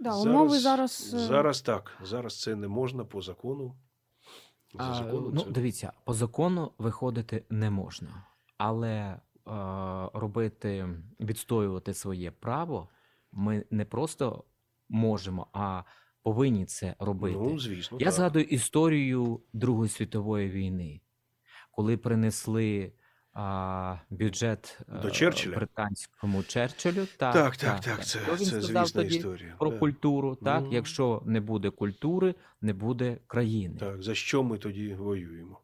Да, 0.00 0.16
умови 0.16 0.58
зараз, 0.58 1.14
е, 1.14 1.18
Зараз 1.18 1.62
так. 1.62 1.98
Зараз 2.02 2.40
це 2.40 2.56
не 2.56 2.68
можна 2.68 3.04
по 3.04 3.22
закону. 3.22 3.76
За 4.74 4.84
А, 4.84 5.12
ну, 5.12 5.44
це... 5.44 5.50
дивіться, 5.50 5.92
по 6.04 6.12
закону 6.12 6.72
виходити 6.78 7.44
не 7.50 7.70
можна, 7.70 8.26
але 8.58 8.90
е, 8.90 9.20
робити, 10.14 10.88
відстоювати 11.20 11.94
своє 11.94 12.30
право 12.30 12.88
ми 13.32 13.64
не 13.70 13.84
просто 13.84 14.44
можемо, 14.88 15.46
а 15.52 15.82
повинні 16.26 16.66
це 16.66 16.94
робити. 16.98 17.38
Ну, 17.40 17.58
звісно. 17.58 17.98
Я 18.00 18.04
так. 18.04 18.14
згадую 18.14 18.44
історію 18.44 19.40
Другої 19.52 19.88
світової 19.90 20.50
війни, 20.50 21.00
коли 21.70 21.96
принесли 21.96 22.92
а, 23.32 23.96
бюджет 24.10 24.78
До 25.02 25.08
е, 25.08 25.10
Черчилля? 25.10 25.56
британському 25.56 26.42
Черчиллю. 26.42 27.06
Так, 27.16 27.34
Так, 27.34 27.56
так, 27.56 27.80
так. 27.80 28.04
Це, 28.06 28.18
він 28.28 28.36
це 28.38 28.60
звісна 28.60 28.84
тоді 29.02 29.16
історія. 29.16 29.54
про 29.58 29.70
Да. 29.70 29.78
культуру. 29.78 30.34
Так, 30.36 30.62
Мгм. 30.62 30.72
якщо 30.72 31.22
не 31.26 31.40
буде 31.40 31.70
культури, 31.70 32.34
не 32.60 32.72
буде 32.72 33.18
країни. 33.26 33.76
Так, 33.80 34.02
за 34.02 34.14
що 34.14 34.42
ми 34.42 34.58
тоді 34.58 34.94
воюємо? 34.94 35.60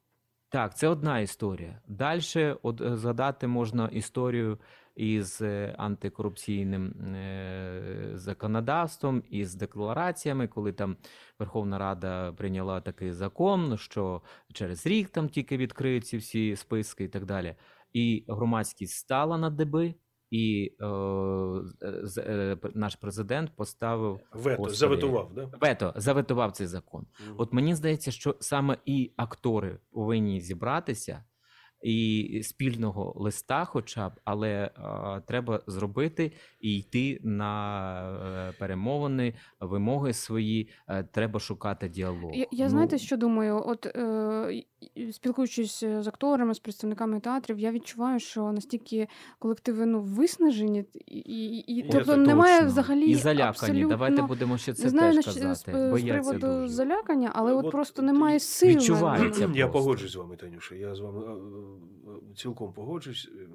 Так, 0.48 0.76
це 0.76 0.88
одна 0.88 1.18
історія. 1.20 1.80
Далі 1.88 2.56
от 2.62 2.80
е, 2.80 2.96
згадати 2.96 3.46
можна 3.46 3.88
історію 3.88 4.58
із 4.94 5.42
е, 5.42 5.74
антикорупційним 5.78 6.86
е, 6.86 8.10
законодавством, 8.14 9.22
із 9.30 9.54
деклараціями, 9.54 10.48
коли 10.48 10.72
там 10.72 10.96
Верховна 11.38 11.78
Рада 11.78 12.32
прийняла 12.32 12.80
такий 12.80 13.12
закон, 13.12 13.78
що 13.78 14.22
через 14.52 14.86
рік 14.86 15.08
там 15.08 15.28
тільки 15.28 15.56
відкриються 15.56 16.18
всі 16.18 16.56
списки 16.56 17.04
і 17.04 17.08
так 17.08 17.24
далі. 17.24 17.54
І 17.92 18.24
громадськість 18.28 18.94
стала 18.94 19.38
на 19.38 19.50
деби, 19.50 19.94
і 20.30 20.74
е, 20.80 20.86
е, 22.18 22.56
наш 22.74 22.96
президент 22.96 23.56
поставив 23.56 24.20
Вето, 24.32 24.68
заветував, 24.68 25.34
да? 25.34 25.50
вето, 25.60 25.92
заветував 25.96 26.52
цей 26.52 26.66
закон. 26.66 27.06
Мгм. 27.26 27.34
От 27.38 27.52
мені 27.52 27.74
здається, 27.74 28.10
що 28.10 28.36
саме 28.40 28.76
і 28.86 29.12
актори 29.16 29.78
повинні 29.90 30.40
зібратися 30.40 31.24
і 31.82 32.40
спільного 32.42 33.12
листа, 33.16 33.64
хоча 33.64 34.08
б, 34.08 34.12
але 34.24 34.70
а, 34.74 35.20
треба 35.26 35.60
зробити 35.66 36.32
і 36.60 36.78
йти 36.78 37.20
на 37.22 38.48
е, 38.48 38.52
перемовини, 38.58 39.34
вимоги 39.60 40.12
свої. 40.12 40.68
е, 40.88 41.02
Треба 41.02 41.40
шукати 41.40 41.88
діалог. 41.88 42.34
Я, 42.34 42.46
я 42.50 42.64
Ну, 42.64 42.70
знаєте, 42.70 42.98
що 42.98 43.16
думаю? 43.16 43.62
От 43.66 43.86
е, 43.86 44.62
спілкуючись 45.12 45.80
з 45.80 46.06
акторами, 46.06 46.54
з 46.54 46.58
представниками 46.58 47.20
театрів, 47.20 47.58
я 47.58 47.72
відчуваю, 47.72 48.20
що 48.20 48.52
настільки 48.52 49.08
колективи 49.38 49.86
ну 49.86 50.00
виснажені, 50.00 50.84
і, 51.06 51.18
і, 51.18 51.58
і 51.58 51.82
тобто 51.82 52.04
це 52.04 52.16
немає 52.16 52.54
точно. 52.58 52.68
взагалі 52.68 53.06
і 53.06 53.14
залякані. 53.14 53.48
абсолютно... 53.48 53.88
Давайте 53.88 54.22
будемо 54.22 54.58
ще 54.58 54.72
це 54.72 54.84
не 54.84 54.90
знаю 54.90 55.14
теж 55.14 55.24
з, 55.24 55.26
казати. 55.26 55.72
з 55.72 55.90
Бояться 55.90 56.30
приводу 56.30 56.60
дуже. 56.60 56.68
залякання, 56.68 57.30
але 57.34 57.52
от, 57.52 57.64
От 57.64 57.72
просто 57.72 58.02
немає 58.02 58.40
сил. 58.40 58.68
відчувається. 58.68 59.50
Я 59.54 59.68
погоджуюсь 59.68 60.12
з 60.12 60.16
вами, 60.16 60.36
Танюша. 60.36 60.74
Я 60.74 60.94
з 60.94 61.00
вами 61.00 61.24
е, 61.26 61.30
е, 62.10 62.34
цілком 62.36 62.72
погоджуюсь. 62.72 63.28
Е, 63.40 63.46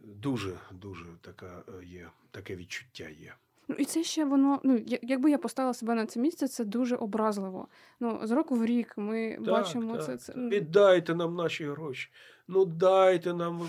Дуже, 0.00 0.52
дуже 0.72 1.04
така 1.20 1.62
е, 1.68 1.86
є, 1.86 2.08
таке 2.30 2.56
відчуття 2.56 3.08
є. 3.20 3.34
Ну 3.68 3.74
і 3.74 3.84
це 3.84 4.04
ще 4.04 4.24
воно. 4.24 4.60
Ну 4.64 4.80
якби 5.02 5.30
я 5.30 5.38
поставила 5.38 5.74
себе 5.74 5.94
на 5.94 6.06
це 6.06 6.20
місце, 6.20 6.48
це 6.48 6.64
дуже 6.64 6.96
образливо. 6.96 7.68
Ну 8.00 8.20
з 8.22 8.30
року 8.30 8.54
в 8.54 8.64
рік 8.64 8.94
ми 8.96 9.38
бачимо 9.40 9.96
так, 9.96 10.04
це. 10.04 10.16
це 10.16 10.32
ну, 10.36 10.48
Віддайте 10.48 11.14
нам 11.14 11.34
наші 11.34 11.64
гроші. 11.64 12.10
Ну 12.48 12.64
дайте 12.64 13.34
нам 13.34 13.60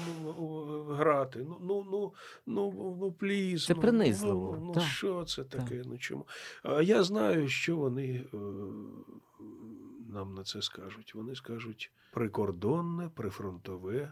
грати. 0.89 1.39
Ну, 1.39 1.57
ну, 1.61 1.85
ну, 1.91 2.13
ну, 2.45 2.97
ну 2.99 3.11
пліз. 3.11 3.65
Це 3.65 3.73
ну, 3.73 3.81
принизливо, 3.81 4.57
Ну, 4.59 4.65
ну 4.65 4.73
так, 4.73 4.83
що 4.83 5.23
це 5.23 5.43
таке? 5.43 5.81
Ну 5.85 5.97
чому? 5.97 6.27
А 6.63 6.81
я 6.81 7.03
знаю, 7.03 7.47
що 7.47 7.77
вони 7.77 8.25
е, 8.33 8.37
нам 10.09 10.33
на 10.33 10.43
це 10.43 10.61
скажуть. 10.61 11.15
Вони 11.15 11.35
скажуть 11.35 11.91
прикордонне, 12.11 13.09
прифронтове 13.09 14.11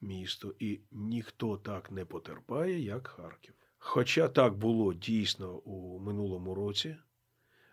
місто, 0.00 0.54
і 0.58 0.80
ніхто 0.90 1.56
так 1.56 1.90
не 1.90 2.04
потерпає, 2.04 2.80
як 2.80 3.06
Харків. 3.06 3.54
Хоча 3.84 4.28
так 4.28 4.56
було 4.58 4.94
дійсно 4.94 5.58
у 5.58 5.98
минулому 5.98 6.54
році, 6.54 6.96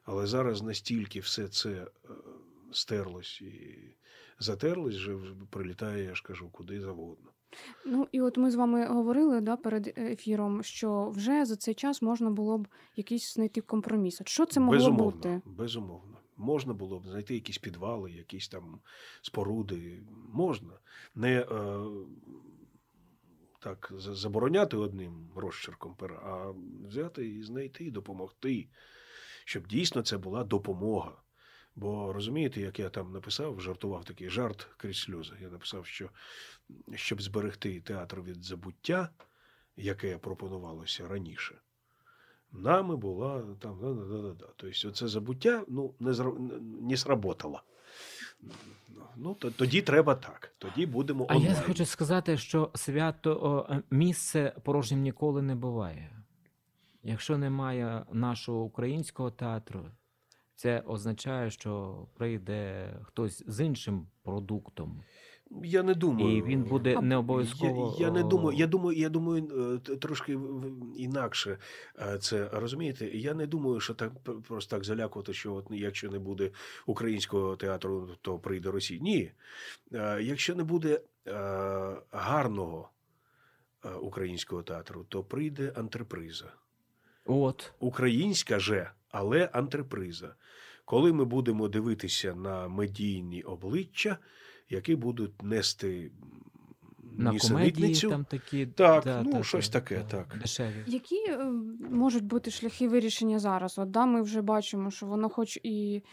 але 0.03 0.27
зараз 0.27 0.61
настільки 0.61 1.19
все 1.19 1.47
це 1.47 1.69
е, 1.69 1.87
стерлось 2.71 3.41
і 3.41 3.77
затерлось, 4.39 4.95
вже 4.95 5.13
вже 5.13 5.33
прилітає, 5.49 6.03
я 6.03 6.15
ж 6.15 6.23
кажу, 6.23 6.49
куди 6.51 6.81
завгодно. 6.81 7.29
Ну 7.85 8.07
і 8.11 8.21
от 8.21 8.37
ми 8.37 8.51
з 8.51 8.55
вами 8.55 8.87
говорили 8.87 9.41
да, 9.41 9.57
перед 9.57 9.93
ефіром, 9.97 10.63
що 10.63 11.09
вже 11.09 11.45
за 11.45 11.55
цей 11.55 11.73
час 11.73 12.01
можна 12.01 12.29
було 12.29 12.57
б 12.57 12.67
якийсь 12.95 13.33
знайти 13.33 13.61
компроміс. 13.61 14.21
От 14.21 14.27
що 14.27 14.45
це 14.45 14.59
могло 14.59 14.77
безумовно, 14.77 15.11
бути? 15.11 15.41
Безумовно. 15.45 16.17
Можна 16.37 16.73
було 16.73 16.99
б 16.99 17.07
знайти 17.07 17.33
якісь 17.33 17.57
підвали, 17.57 18.11
якісь 18.11 18.47
там 18.47 18.79
споруди. 19.21 20.03
Можна. 20.33 20.73
Не 21.15 21.39
е, 21.39 21.45
так 23.59 23.91
забороняти 23.97 24.77
одним 24.77 25.31
розчерком 25.35 25.95
пера, 25.95 26.15
а 26.15 26.53
взяти 26.87 27.27
і 27.27 27.43
знайти, 27.43 27.85
і 27.85 27.91
допомогти, 27.91 28.67
щоб 29.45 29.67
дійсно 29.67 30.01
це 30.01 30.17
була 30.17 30.43
допомога. 30.43 31.21
Бо 31.75 32.13
розумієте, 32.13 32.61
як 32.61 32.79
я 32.79 32.89
там 32.89 33.11
написав, 33.11 33.61
жартував 33.61 34.05
такий 34.05 34.29
жарт 34.29 34.67
крізь 34.77 35.01
сльози. 35.01 35.35
Я 35.41 35.49
написав, 35.49 35.85
що 35.85 36.09
щоб 36.95 37.21
зберегти 37.21 37.81
театр 37.81 38.21
від 38.21 38.43
забуття, 38.43 39.09
яке 39.75 40.17
пропонувалося 40.17 41.07
раніше, 41.07 41.61
нами 42.51 42.95
була 42.97 43.55
там. 43.59 43.79
Да-да-да-да. 43.79 44.47
Тобто, 44.55 44.91
це 44.91 45.07
забуття 45.07 45.65
ну, 45.67 45.95
не, 45.99 46.13
не 46.81 46.97
сработало. 46.97 47.63
Ну, 49.15 49.33
то, 49.33 49.51
тоді 49.51 49.81
треба 49.81 50.15
так. 50.15 50.53
Тоді 50.57 50.85
будемо 50.85 51.25
А 51.29 51.35
онлайн. 51.35 51.55
я 51.55 51.61
хочу 51.61 51.85
сказати, 51.85 52.37
що 52.37 52.71
свято 52.75 53.81
місце 53.91 54.53
порожнім 54.63 55.01
ніколи 55.01 55.41
не 55.41 55.55
буває. 55.55 56.11
Якщо 57.03 57.37
немає 57.37 58.05
нашого 58.11 58.63
українського 58.63 59.31
театру, 59.31 59.85
це 60.55 60.79
означає, 60.79 61.49
що 61.51 62.05
прийде 62.17 62.89
хтось 63.03 63.43
з 63.47 63.65
іншим 63.65 64.07
продуктом, 64.23 65.03
Я 65.63 65.83
не 65.83 65.93
думаю. 65.93 66.37
і 66.37 66.41
він 66.41 66.63
буде 66.63 67.01
не 67.01 67.15
обов'язково. 67.15 67.95
Я, 67.99 68.07
я 68.07 68.13
не 68.13 68.23
думаю. 68.23 68.57
Я 68.57 68.67
думаю, 68.67 68.97
я 68.97 69.09
думаю, 69.09 69.79
е, 69.89 69.95
трошки 69.95 70.39
інакше 70.97 71.57
е, 71.99 72.17
це 72.17 72.49
розумієте. 72.53 73.05
Я 73.13 73.33
не 73.33 73.47
думаю, 73.47 73.79
що 73.79 73.93
так 73.93 74.11
просто 74.47 74.75
так 74.75 74.85
залякувати, 74.85 75.33
що 75.33 75.53
от 75.53 75.67
якщо 75.71 76.09
не 76.09 76.19
буде 76.19 76.51
українського 76.85 77.55
театру, 77.55 78.09
то 78.21 78.39
прийде 78.39 78.71
Росія. 78.71 78.99
Ні. 79.01 79.31
Е, 79.93 80.19
Якщо 80.21 80.55
не 80.55 80.63
буде 80.63 81.01
е, 81.27 81.31
гарного 82.11 82.89
е, 83.85 83.89
українського 83.89 84.63
театру, 84.63 85.05
то 85.09 85.23
прийде 85.23 85.73
антреприза. 85.75 86.53
От. 87.25 87.73
Українська 87.79 88.59
же, 88.59 88.91
але 89.11 89.45
антреприза. 89.45 90.35
Коли 90.85 91.13
ми 91.13 91.25
будемо 91.25 91.67
дивитися 91.67 92.35
на 92.35 92.67
медійні 92.67 93.43
обличчя, 93.43 94.17
які 94.69 94.95
будуть 94.95 95.43
нести 95.43 96.11
На 97.17 97.39
комедії 97.39 97.95
там 98.09 98.25
такі 98.25 98.65
Так, 98.65 99.03
да, 99.03 99.23
ну, 99.23 99.31
та- 99.31 99.43
щось 99.43 99.69
таке, 99.69 99.95
та, 100.09 100.17
так. 100.17 100.39
дешеві. 100.41 100.83
Які 100.87 101.15
е, 101.29 101.37
можуть 101.91 102.23
бути 102.25 102.51
шляхи 102.51 102.87
вирішення 102.87 103.39
зараз? 103.39 103.79
От 103.79 103.91
да, 103.91 104.05
ми 104.05 104.21
вже 104.21 104.41
бачимо, 104.41 104.91
що 104.91 105.05
воно, 105.05 105.29
хоч 105.29 105.59
і 105.63 106.03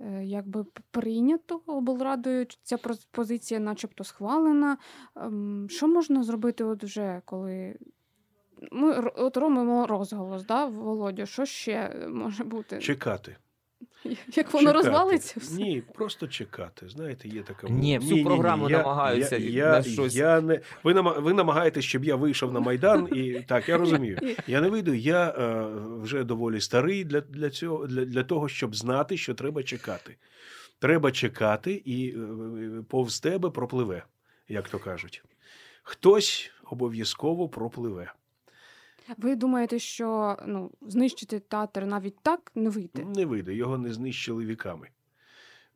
е, 0.00 0.24
якби 0.24 0.64
прийнято 0.90 1.60
облрадою, 1.66 2.46
ця 2.62 2.76
пропозиція, 2.78 3.60
начебто, 3.60 4.04
схвалена. 4.04 4.78
Ем, 5.16 5.66
Що 5.70 5.88
можна 5.88 6.22
зробити, 6.22 6.64
от 6.64 6.84
вже 6.84 7.22
коли 7.24 7.76
ми 8.72 8.92
от 8.98 9.36
робимо 9.36 9.86
розголос, 9.86 10.44
да, 10.44 10.66
Володю, 10.66 11.26
що 11.26 11.44
ще 11.44 12.06
може 12.08 12.44
бути? 12.44 12.78
чекати. 12.78 13.36
Як 14.36 14.52
воно 14.52 14.68
Чекати. 14.70 14.72
розвалиться? 14.72 15.40
Все? 15.40 15.54
Ні, 15.62 15.82
просто 15.94 16.28
чекати. 16.28 16.88
Знаєте, 16.88 17.28
є 17.28 17.42
така 17.42 17.68
Ні, 17.68 17.98
всю 17.98 18.24
програму 18.24 18.68
намагаються 18.68 19.36
Я, 19.36 19.70
на 19.72 19.82
щось. 19.82 20.14
я 20.14 20.40
не 20.40 20.60
ви 20.84 20.94
нама- 20.94 21.18
ви 21.20 21.32
намагаєтесь, 21.32 21.84
щоб 21.84 22.04
я 22.04 22.16
вийшов 22.16 22.52
на 22.52 22.60
майдан, 22.60 23.08
і 23.12 23.32
так 23.48 23.68
я 23.68 23.76
розумію. 23.78 24.18
Я 24.46 24.60
не 24.60 24.68
вийду. 24.68 24.94
Я 24.94 25.28
е, 25.28 25.66
вже 26.02 26.24
доволі 26.24 26.60
старий 26.60 27.04
для, 27.04 27.20
для 27.20 27.50
цього, 27.50 27.86
для, 27.86 28.04
для 28.04 28.22
того, 28.22 28.48
щоб 28.48 28.76
знати, 28.76 29.16
що 29.16 29.34
треба 29.34 29.62
чекати. 29.62 30.16
Треба 30.78 31.12
чекати, 31.12 31.82
і 31.84 32.08
е, 32.08 32.14
повз 32.88 33.20
тебе 33.20 33.50
пропливе, 33.50 34.02
як 34.48 34.68
то 34.68 34.78
кажуть. 34.78 35.22
Хтось 35.82 36.50
обов'язково 36.64 37.48
пропливе. 37.48 38.12
Ви 39.16 39.36
думаєте, 39.36 39.78
що 39.78 40.36
ну, 40.46 40.70
знищити 40.80 41.40
театр 41.40 41.84
навіть 41.84 42.20
так 42.22 42.52
не 42.54 42.70
вийде? 42.70 43.04
Не 43.04 43.26
вийде, 43.26 43.54
його 43.54 43.78
не 43.78 43.92
знищили 43.92 44.46
віками. 44.46 44.88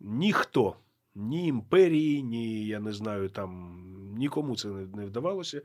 Ніхто, 0.00 0.76
ні 1.14 1.46
імперії, 1.46 2.22
ні, 2.22 2.66
я 2.66 2.80
не 2.80 2.92
знаю, 2.92 3.28
там 3.28 3.78
нікому 4.16 4.56
це 4.56 4.68
не, 4.68 5.06
вдавалося. 5.06 5.62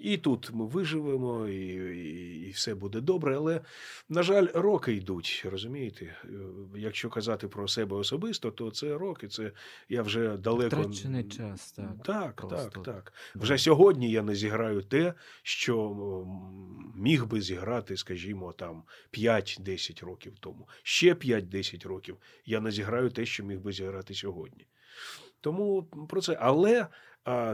І 0.00 0.16
тут 0.16 0.50
ми 0.52 0.66
виживемо, 0.66 1.48
і, 1.48 1.66
і, 1.66 2.48
і 2.48 2.50
все 2.50 2.74
буде 2.74 3.00
добре. 3.00 3.36
Але, 3.36 3.60
на 4.08 4.22
жаль, 4.22 4.46
роки 4.54 4.92
йдуть, 4.92 5.46
розумієте? 5.50 6.04
Е, 6.04 6.28
Якщо 6.76 7.10
казати 7.10 7.48
про 7.48 7.68
себе 7.68 7.96
особисто, 7.96 8.50
то 8.50 8.70
це 8.70 8.98
роки, 8.98 9.28
це 9.28 9.52
я 9.88 10.02
вже 10.02 10.36
далеко. 10.36 10.80
Втрачений 10.80 11.24
час, 11.24 11.72
так. 11.72 12.02
Так, 12.04 12.36
просто. 12.36 12.80
так, 12.80 12.84
так. 12.84 13.12
Вже 13.34 13.58
сьогодні 13.58 14.10
я 14.10 14.22
не 14.22 14.34
зіграю 14.34 14.82
те, 14.82 15.14
що 15.42 15.96
міг 16.94 17.26
би 17.26 17.40
зіграти, 17.40 17.96
скажімо, 17.96 18.52
там 18.52 18.82
5-10 19.12 20.04
років 20.04 20.32
тому. 20.40 20.68
Ще 20.82 21.14
5-10 21.14 21.88
років 21.88 22.16
я 22.46 22.60
не 22.60 22.70
зіграю 22.70 23.10
те, 23.10 23.26
що 23.26 23.44
міг 23.44 23.60
би 23.60 23.72
зіграти 23.72 24.14
сьогодні. 24.14 24.66
Тому 25.40 25.82
про 25.82 26.20
це. 26.20 26.38
Але 26.40 26.86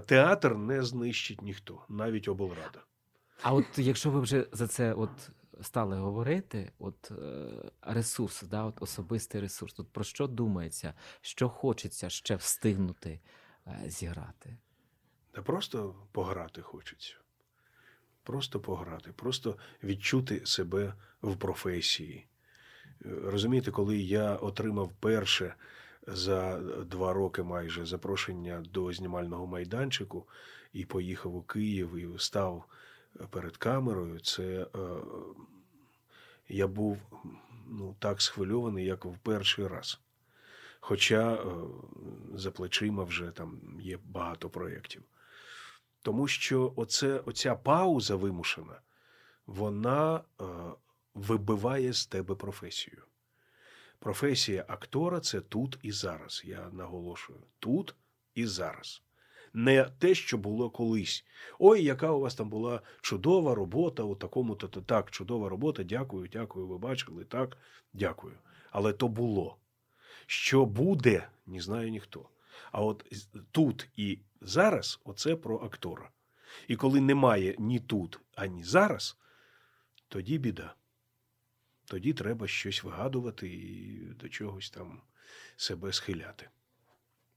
театр 0.06 0.54
не 0.54 0.82
знищить 0.82 1.42
ніхто, 1.42 1.84
навіть 1.88 2.28
облрада. 2.28 2.84
А 3.42 3.52
от 3.54 3.78
якщо 3.78 4.10
ви 4.10 4.20
вже 4.20 4.46
за 4.52 4.68
це 4.68 4.92
от 4.94 5.30
стали 5.60 5.96
говорити, 5.96 6.72
от 6.78 7.10
е, 7.10 7.48
ресурс, 7.82 8.42
да, 8.42 8.64
от 8.64 8.82
особистий 8.82 9.40
ресурс, 9.40 9.74
тут 9.74 9.92
про 9.92 10.04
що 10.04 10.26
думається, 10.26 10.94
що 11.20 11.48
хочеться 11.48 12.10
ще 12.10 12.36
встигнути 12.36 13.20
е, 13.66 13.82
зіграти? 13.86 14.56
Та 15.32 15.42
просто 15.42 15.94
пограти 16.12 16.62
хочеться. 16.62 17.14
Просто 18.22 18.60
пограти, 18.60 19.12
просто 19.12 19.56
відчути 19.82 20.46
себе 20.46 20.94
в 21.22 21.36
професії. 21.36 22.26
Е, 23.04 23.08
Розумієте, 23.24 23.70
коли 23.70 23.98
я 23.98 24.36
отримав 24.36 24.92
перше 25.00 25.54
за 26.06 26.58
два 26.84 27.12
роки 27.12 27.42
майже 27.42 27.86
запрошення 27.86 28.62
до 28.70 28.92
знімального 28.92 29.46
майданчику 29.46 30.28
і 30.72 30.84
поїхав 30.84 31.36
у 31.36 31.42
Київ 31.42 31.96
і 31.96 32.18
став 32.18 32.64
перед 33.30 33.56
камерою, 33.56 34.20
це 34.20 34.66
е, 34.74 34.78
я 36.48 36.66
був 36.66 36.98
ну, 37.66 37.96
так 37.98 38.22
схвильований, 38.22 38.84
як 38.84 39.04
в 39.04 39.18
перший 39.18 39.66
раз. 39.66 40.00
Хоча 40.80 41.34
е, 41.34 41.46
за 42.34 42.50
плечима 42.50 43.04
вже 43.04 43.30
там 43.30 43.60
є 43.80 43.98
багато 44.04 44.50
проєктів. 44.50 45.02
Тому 46.02 46.28
що 46.28 46.72
оце, 46.76 47.18
оця 47.18 47.54
пауза 47.54 48.16
вимушена, 48.16 48.80
вона 49.46 50.16
е, 50.40 50.44
вибиває 51.14 51.92
з 51.92 52.06
тебе 52.06 52.34
професію. 52.34 53.02
Професія 54.04 54.64
актора 54.68 55.20
це 55.20 55.40
тут 55.40 55.78
і 55.82 55.92
зараз. 55.92 56.42
Я 56.44 56.70
наголошую. 56.72 57.38
Тут 57.58 57.94
і 58.34 58.46
зараз. 58.46 59.02
Не 59.52 59.84
те, 59.84 60.14
що 60.14 60.38
було 60.38 60.70
колись. 60.70 61.24
Ой, 61.58 61.84
яка 61.84 62.10
у 62.10 62.20
вас 62.20 62.34
там 62.34 62.48
була 62.48 62.80
чудова 63.00 63.54
робота 63.54 64.02
у 64.02 64.14
такому-то 64.14 64.68
так, 64.68 65.10
чудова 65.10 65.48
робота. 65.48 65.82
Дякую, 65.82 66.28
дякую. 66.32 66.66
Ви 66.66 66.78
бачили, 66.78 67.24
так, 67.24 67.56
дякую. 67.92 68.34
Але 68.70 68.92
то 68.92 69.08
було. 69.08 69.56
Що 70.26 70.66
буде, 70.66 71.28
не 71.46 71.60
знає 71.60 71.90
ніхто. 71.90 72.28
А 72.72 72.82
от 72.82 73.04
тут 73.50 73.88
і 73.96 74.18
зараз 74.40 75.00
оце 75.04 75.36
про 75.36 75.58
актора. 75.58 76.10
І 76.68 76.76
коли 76.76 77.00
немає 77.00 77.54
ні 77.58 77.80
тут, 77.80 78.20
ані 78.34 78.64
зараз, 78.64 79.18
тоді 80.08 80.38
біда. 80.38 80.74
Тоді 81.84 82.12
треба 82.12 82.46
щось 82.46 82.84
вигадувати 82.84 83.48
і 83.48 83.98
до 84.20 84.28
чогось 84.28 84.70
там 84.70 85.00
себе 85.56 85.92
схиляти. 85.92 86.48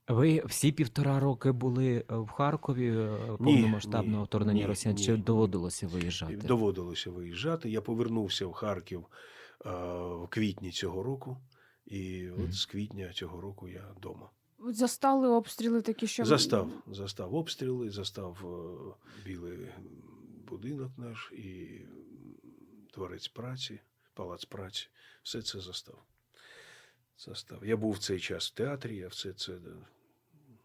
Ви 0.07 0.43
всі 0.45 0.71
півтора 0.71 1.19
роки 1.19 1.51
були 1.51 2.05
е, 2.11 2.15
в 2.15 2.27
Харкові 2.27 2.89
е, 2.89 3.17
повномасштабного 3.37 4.23
вторгнення 4.23 4.59
ні, 4.59 4.65
Росіян. 4.65 4.95
ні. 4.95 5.03
Чи 5.03 5.17
доводилося 5.17 5.87
виїжджати? 5.87 6.35
Доводилося 6.35 7.11
виїжджати. 7.11 7.69
Я 7.69 7.81
повернувся 7.81 8.45
в 8.45 8.53
Харків 8.53 9.05
е, 9.65 9.69
в 10.23 10.27
квітні 10.29 10.71
цього 10.71 11.03
року, 11.03 11.37
і 11.85 12.29
от 12.29 12.53
з 12.53 12.65
квітня 12.65 13.13
цього 13.13 13.41
року 13.41 13.67
я 13.67 13.87
вдома. 13.97 14.29
Застали 14.69 15.27
обстріли 15.27 15.81
такі, 15.81 16.07
що 16.07 16.25
Застав, 16.25 16.71
застав 16.87 17.35
обстріли, 17.35 17.89
застав 17.89 18.37
білий 19.25 19.57
будинок 20.47 20.91
наш 20.97 21.31
і 21.31 21.81
дворець 22.93 23.27
праці, 23.27 23.79
палац 24.17 24.45
праці. 24.45 24.87
Все 25.23 25.41
це 25.41 25.59
застав. 25.59 26.03
Застав. 27.17 27.65
Я 27.65 27.77
був 27.77 27.91
в 27.93 27.99
цей 27.99 28.19
час 28.19 28.47
в 28.47 28.53
театрі, 28.53 28.95
я 28.95 29.07
все 29.07 29.33
це. 29.33 29.53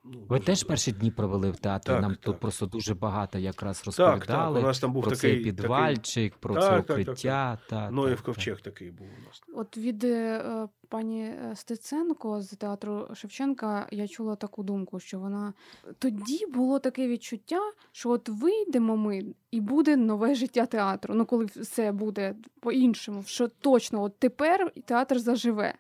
Ну, 0.05 0.19
Ви 0.29 0.37
дуже- 0.39 0.47
теж 0.47 0.65
перші 0.65 0.93
дні 0.93 1.11
провели 1.11 1.51
в 1.51 1.57
театрі. 1.57 1.93
Так, 1.93 2.03
Нам 2.03 2.11
так. 2.11 2.21
тут 2.21 2.41
просто 2.41 2.67
дуже 2.67 2.95
багато 2.95 3.39
якраз 3.39 3.83
розповідали 3.87 4.55
так. 4.55 4.65
У 4.65 4.67
нас 4.67 4.79
там 4.81 4.93
був 4.93 5.03
про 5.03 5.13
такий 5.17 5.35
цей 5.35 5.45
підвальчик, 5.45 6.37
про 6.37 6.55
Так, 6.55 6.63
це 6.63 6.71
так, 6.71 6.87
так, 6.87 6.99
укриття. 6.99 7.59
Та, 7.69 7.91
Ноєв 7.91 8.17
та, 8.17 8.23
та. 8.23 8.27
ковчег 8.27 8.61
такий 8.61 8.91
був 8.91 9.07
у 9.07 9.27
нас. 9.27 9.43
От 9.55 9.77
від 9.77 10.05
е, 10.05 10.69
пані 10.89 11.23
е, 11.23 11.53
Стеценко 11.57 12.43
з 12.43 12.49
театру 12.49 13.09
Шевченка 13.15 13.87
я 13.91 14.09
чула 14.09 14.37
таку 14.37 14.63
думку, 14.63 15.01
що 15.01 15.19
вона 15.19 15.53
тоді 15.99 16.47
було 16.47 16.79
таке 16.79 17.09
відчуття, 17.09 17.61
що 17.93 18.11
от 18.11 18.29
вийдемо 18.29 18.97
ми 18.97 19.23
і 19.51 19.61
буде 19.61 19.97
нове 19.97 20.35
життя 20.35 20.67
театру. 20.67 21.15
Ну 21.15 21.27
коли 21.27 21.45
все 21.45 21.93
буде 21.93 22.35
по-іншому, 22.61 23.23
що 23.27 23.49
точно 23.49 24.03
от 24.03 24.19
тепер 24.19 24.73
театр 24.85 25.19
заживе. 25.19 25.75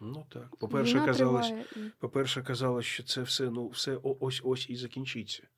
Ну 0.00 0.26
так. 0.28 0.56
По-перше, 0.56 1.00
казалось, 1.00 1.52
По-перше, 1.98 2.42
казалось, 2.42 2.86
що 2.86 3.02
це 3.02 3.22
все, 3.22 3.50
ну, 3.50 3.68
все 3.68 3.98
ось 4.02 4.40
ось 4.44 4.70
і 4.70 4.76
закінчиться. 4.76 5.48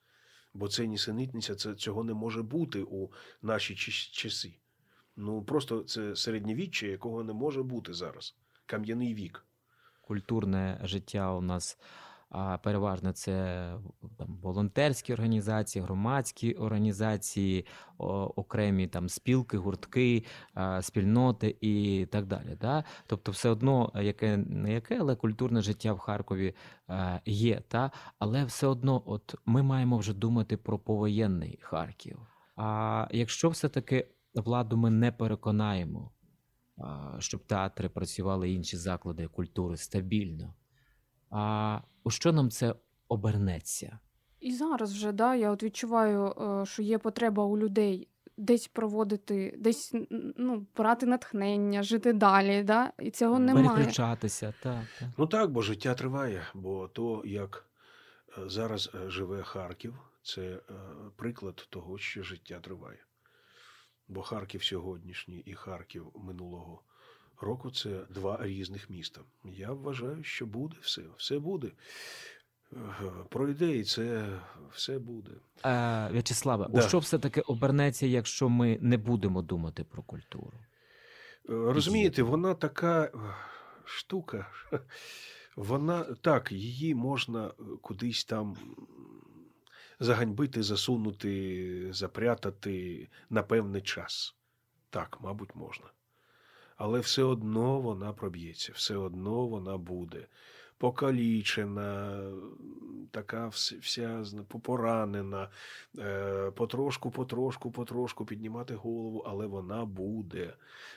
Бо 0.55 0.68
це 0.68 0.87
нісенітниця, 0.87 1.55
це 1.55 1.74
цього 1.74 2.05
не 2.05 2.14
може 2.14 2.42
бути 2.42 2.83
у 2.83 3.11
наші 3.42 3.74
часи. 4.12 4.55
Ну 5.16 5.42
просто 5.42 5.83
це 5.83 6.16
середньовіччя, 6.16 6.87
якого 6.87 7.24
не 7.24 7.33
може 7.33 7.62
бути 7.62 7.94
зараз. 7.94 8.37
Кам'яний 8.66 9.14
вік. 9.14 9.46
культурне 10.00 10.81
життя 10.85 11.33
у 11.33 11.40
нас 11.40 11.78
а, 12.32 12.58
переважно 12.58 13.12
це 13.12 13.32
там, 14.18 14.38
волонтерські 14.42 15.12
організації, 15.12 15.82
громадські 15.82 16.52
організації, 16.52 17.66
окремі 18.36 18.86
там 18.86 19.08
спілки, 19.08 19.58
гуртки, 19.58 20.24
спільноти 20.80 21.56
і 21.60 22.06
так 22.10 22.26
далі. 22.26 22.58
Да? 22.60 22.84
Тобто, 23.06 23.32
все 23.32 23.48
одно, 23.48 23.92
яке 23.94 24.36
не 24.36 24.72
яке, 24.72 24.98
але 25.00 25.16
культурне 25.16 25.62
життя 25.62 25.92
в 25.92 25.98
Харкові 25.98 26.54
е, 26.90 27.20
є. 27.24 27.62
Та? 27.68 27.90
Але 28.18 28.44
все 28.44 28.66
одно, 28.66 29.02
от 29.06 29.34
ми 29.46 29.62
маємо 29.62 29.98
вже 29.98 30.14
думати 30.14 30.56
про 30.56 30.78
повоєнний 30.78 31.58
Харків. 31.62 32.18
А 32.56 33.08
якщо 33.10 33.48
все-таки 33.48 34.08
владу 34.34 34.76
ми 34.76 34.90
не 34.90 35.12
переконаємо, 35.12 36.10
щоб 37.18 37.44
театри 37.46 37.88
працювали 37.88 38.50
інші 38.50 38.76
заклади 38.76 39.26
культури 39.26 39.76
стабільно. 39.76 40.54
А 41.32 41.80
у 42.04 42.10
що 42.10 42.32
нам 42.32 42.50
це 42.50 42.74
обернеться? 43.08 43.98
І 44.40 44.52
зараз 44.52 44.92
вже 44.92 45.12
да, 45.12 45.34
я 45.34 45.50
от 45.50 45.62
відчуваю, 45.62 46.26
е, 46.26 46.66
що 46.66 46.82
є 46.82 46.98
потреба 46.98 47.44
у 47.44 47.58
людей 47.58 48.08
десь 48.36 48.68
проводити, 48.68 49.54
десь 49.58 49.94
ну, 50.36 50.66
брати 50.76 51.06
натхнення, 51.06 51.82
жити 51.82 52.12
далі. 52.12 52.62
Да? 52.62 52.92
І 52.98 53.10
цього 53.10 53.38
немає. 53.38 53.68
Переключатися, 53.68 54.54
так. 54.62 54.84
так. 54.98 55.08
Ну 55.18 55.26
так, 55.26 55.50
бо 55.50 55.62
життя 55.62 55.94
триває. 55.94 56.42
Бо 56.54 56.88
то, 56.88 57.22
як 57.24 57.66
е, 58.38 58.48
зараз 58.48 58.90
е, 58.94 59.10
живе 59.10 59.42
Харків, 59.42 59.98
це 60.22 60.60
приклад 61.16 61.66
того, 61.70 61.98
що 61.98 62.22
життя 62.22 62.60
триває. 62.60 62.98
Бо 64.08 64.22
Харків 64.22 64.64
сьогоднішній 64.64 65.38
і 65.38 65.54
Харків 65.54 66.06
минулого 66.14 66.82
року 67.42 67.70
це 67.70 68.00
два 68.11 68.38
різних 68.40 68.90
міста. 68.90 69.20
Я 69.44 69.72
вважаю, 69.72 70.24
що 70.24 70.46
буде 70.46 70.76
все, 70.81 71.02
все 71.16 71.38
буде. 71.38 71.70
Пройде 73.28 73.76
і 73.76 73.85
це 73.85 74.38
все 74.72 74.98
буде. 74.98 75.31
Е, 75.64 76.09
В'ячеславе, 76.12 76.66
у 76.66 76.81
що 76.81 76.98
все-таки 76.98 77.40
обернеться, 77.40 78.07
якщо 78.07 78.48
ми 78.48 78.78
не 78.81 78.96
будемо 78.96 79.42
думати 79.42 79.85
про 79.85 80.02
культуру? 80.02 80.52
Е, 81.48 81.52
Розумієте, 81.52 82.22
вона 82.22 82.55
така 82.55 83.05
е, 83.05 83.11
штука. 83.85 84.46
Вона 85.57 86.05
так, 86.05 86.52
її 86.52 86.94
можна 86.94 87.46
е, 87.46 87.52
кудись 87.83 88.24
там 88.24 88.57
заганьбити, 90.00 90.62
засунути, 90.62 91.88
запрятати 91.92 93.09
на 93.31 93.42
певний 93.42 93.83
час. 93.83 94.35
Так, 94.90 95.18
мабуть, 95.20 95.55
можна. 95.55 95.87
Але 96.82 97.00
все 97.00 97.22
одно 97.22 97.80
вона 97.80 98.12
проб'ється, 98.12 98.72
все 98.74 98.96
одно 98.96 99.46
вона 99.46 99.78
буде 99.78 100.26
покалічена, 100.78 102.22
така 103.10 103.48
вся 103.48 104.24
поранена, 104.62 105.48
е, 105.98 106.50
потрошку, 106.50 107.10
потрошку, 107.10 107.70
потрошку 107.70 108.24
піднімати 108.24 108.74
голову, 108.74 109.24
але 109.26 109.46
вона 109.46 109.84
буде. 109.84 110.54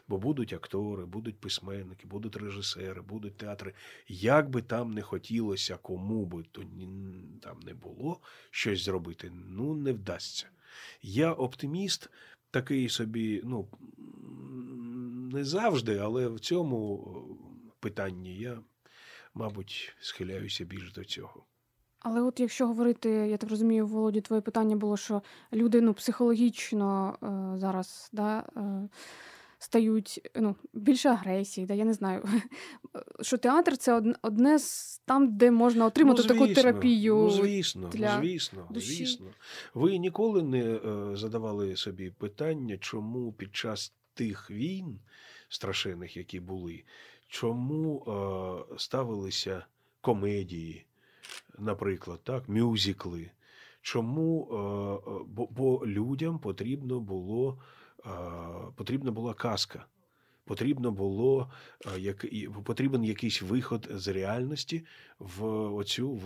Бо 0.07 0.17
будуть 0.17 0.53
актори, 0.53 1.05
будуть 1.05 1.39
письменники, 1.39 2.07
будуть 2.07 2.35
режисери, 2.35 3.01
будуть 3.01 3.37
театри. 3.37 3.73
Як 4.07 4.49
би 4.49 4.61
там 4.61 4.93
не 4.93 5.01
хотілося, 5.01 5.77
кому 5.81 6.25
би 6.25 6.43
то 6.51 6.61
там 7.41 7.59
не 7.65 7.73
було 7.73 8.19
щось 8.51 8.83
зробити, 8.83 9.31
ну 9.47 9.73
не 9.75 9.93
вдасться. 9.93 10.47
Я 11.01 11.33
оптиміст, 11.33 12.09
такий 12.51 12.89
собі, 12.89 13.41
ну 13.43 13.67
не 15.35 15.43
завжди, 15.43 15.97
але 15.97 16.27
в 16.27 16.39
цьому 16.39 17.07
е, 17.07 17.71
питанні 17.79 18.35
я, 18.35 18.59
мабуть, 19.33 19.95
схиляюся 19.99 20.65
більш 20.65 20.93
до 20.93 21.03
цього. 21.03 21.45
Але 21.99 22.21
от 22.21 22.39
якщо 22.39 22.67
говорити, 22.67 23.09
я 23.09 23.37
так 23.37 23.49
розумію, 23.49 23.87
Володі, 23.87 24.21
твоє 24.21 24.41
питання 24.41 24.75
було, 24.75 24.97
що 24.97 25.21
люди 25.53 25.81
ну, 25.81 25.93
психологічно 25.93 27.17
е, 27.23 27.59
зараз 27.59 28.09
да, 28.13 28.39
е, 28.57 28.89
стають 29.59 30.29
ну, 30.35 30.55
більше 30.73 31.09
агресії, 31.09 31.67
да, 31.67 31.73
я 31.73 31.85
не 31.85 31.93
знаю. 31.93 32.23
Що 33.21 33.37
театр 33.37 33.77
це 33.77 34.15
одне, 34.21 34.59
з 34.59 35.01
там, 35.05 35.37
де 35.37 35.51
можна 35.51 35.85
отримати 35.85 36.21
Ну, 36.21 36.27
таку 36.27 36.53
терапію. 36.53 37.15
Ну, 37.15 37.29
звісно, 37.29 37.89
для 37.89 38.17
ну, 38.17 38.23
звісно, 38.23 38.67
душі. 38.69 38.95
звісно. 38.95 39.27
Ви 39.73 39.97
ніколи 39.97 40.43
не 40.43 40.63
е, 40.63 41.15
задавали 41.15 41.75
собі 41.75 42.09
питання, 42.09 42.77
чому 42.77 43.33
під 43.33 43.55
час 43.55 43.93
тих 44.15 44.51
війн 44.51 44.99
страшенних, 45.49 46.17
які 46.17 46.39
були, 46.39 46.83
чому 47.27 48.03
е, 48.71 48.77
ставилися 48.77 49.65
комедії, 50.01 50.85
наприклад, 51.57 52.19
так, 52.23 52.49
мюзикли. 52.49 53.31
Чому? 53.81 54.47
Е, 54.51 54.55
е, 55.11 55.25
бо, 55.27 55.47
бо 55.47 55.87
людям 55.87 56.39
потрібно 56.39 56.99
було, 56.99 57.61
е, 58.05 58.09
потрібна 58.75 59.11
була 59.11 59.33
казка. 59.33 59.85
Потрібно 60.45 60.91
було 60.91 61.51
е, 61.85 61.99
як, 61.99 62.25
потрібен 62.63 63.03
якийсь 63.03 63.41
виход 63.41 63.87
з 63.91 64.07
реальності 64.07 64.85
в 65.19 65.45
оцю 65.75 66.11
в 66.11 66.21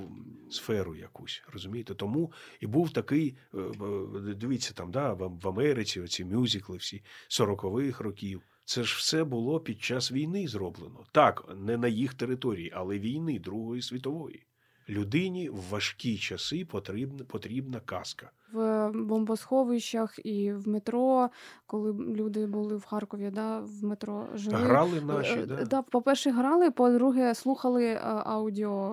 сферу 0.53 0.95
якусь. 0.95 1.43
Розумієте? 1.53 1.95
Тому 1.95 2.31
і 2.59 2.67
був 2.67 2.93
такий, 2.93 3.37
е, 3.53 3.57
е, 3.57 4.33
дивіться, 4.33 4.73
там, 4.73 4.91
да, 4.91 5.13
в, 5.13 5.47
Америці 5.47 6.01
оці 6.01 6.25
мюзикли 6.25 6.77
всі 6.77 7.03
40-х 7.29 8.03
років. 8.03 8.41
Це 8.65 8.83
ж 8.83 8.95
все 8.97 9.23
було 9.23 9.59
під 9.59 9.81
час 9.81 10.11
війни 10.11 10.47
зроблено. 10.47 11.05
Так, 11.11 11.55
не 11.55 11.77
на 11.77 11.87
їх 11.87 12.13
території, 12.13 12.71
але 12.75 12.99
війни 12.99 13.39
Другої 13.39 13.81
світової. 13.81 14.45
Людині 14.89 15.49
в 15.49 15.61
важкі 15.69 16.17
часи 16.17 16.65
потрібна, 16.65 17.25
потрібна 17.25 17.79
казка. 17.79 18.31
В 18.53 18.57
бомбосховищах 18.93 20.19
і 20.25 20.53
в 20.53 20.67
метро, 20.67 21.29
коли 21.65 21.93
люди 21.93 22.45
були 22.45 22.77
в 22.77 22.85
Харкові, 22.85 23.31
да, 23.33 23.59
в 23.59 23.83
метро 23.83 24.27
жили. 24.35 24.57
Грали 24.57 25.01
наші, 25.01 25.39
Е, 25.39 25.45
да? 25.45 25.65
да, 25.65 25.81
по-перше, 25.81 26.31
грали, 26.31 26.71
по-друге, 26.71 27.35
слухали 27.35 27.85
е, 27.85 27.99
аудіо 28.03 28.89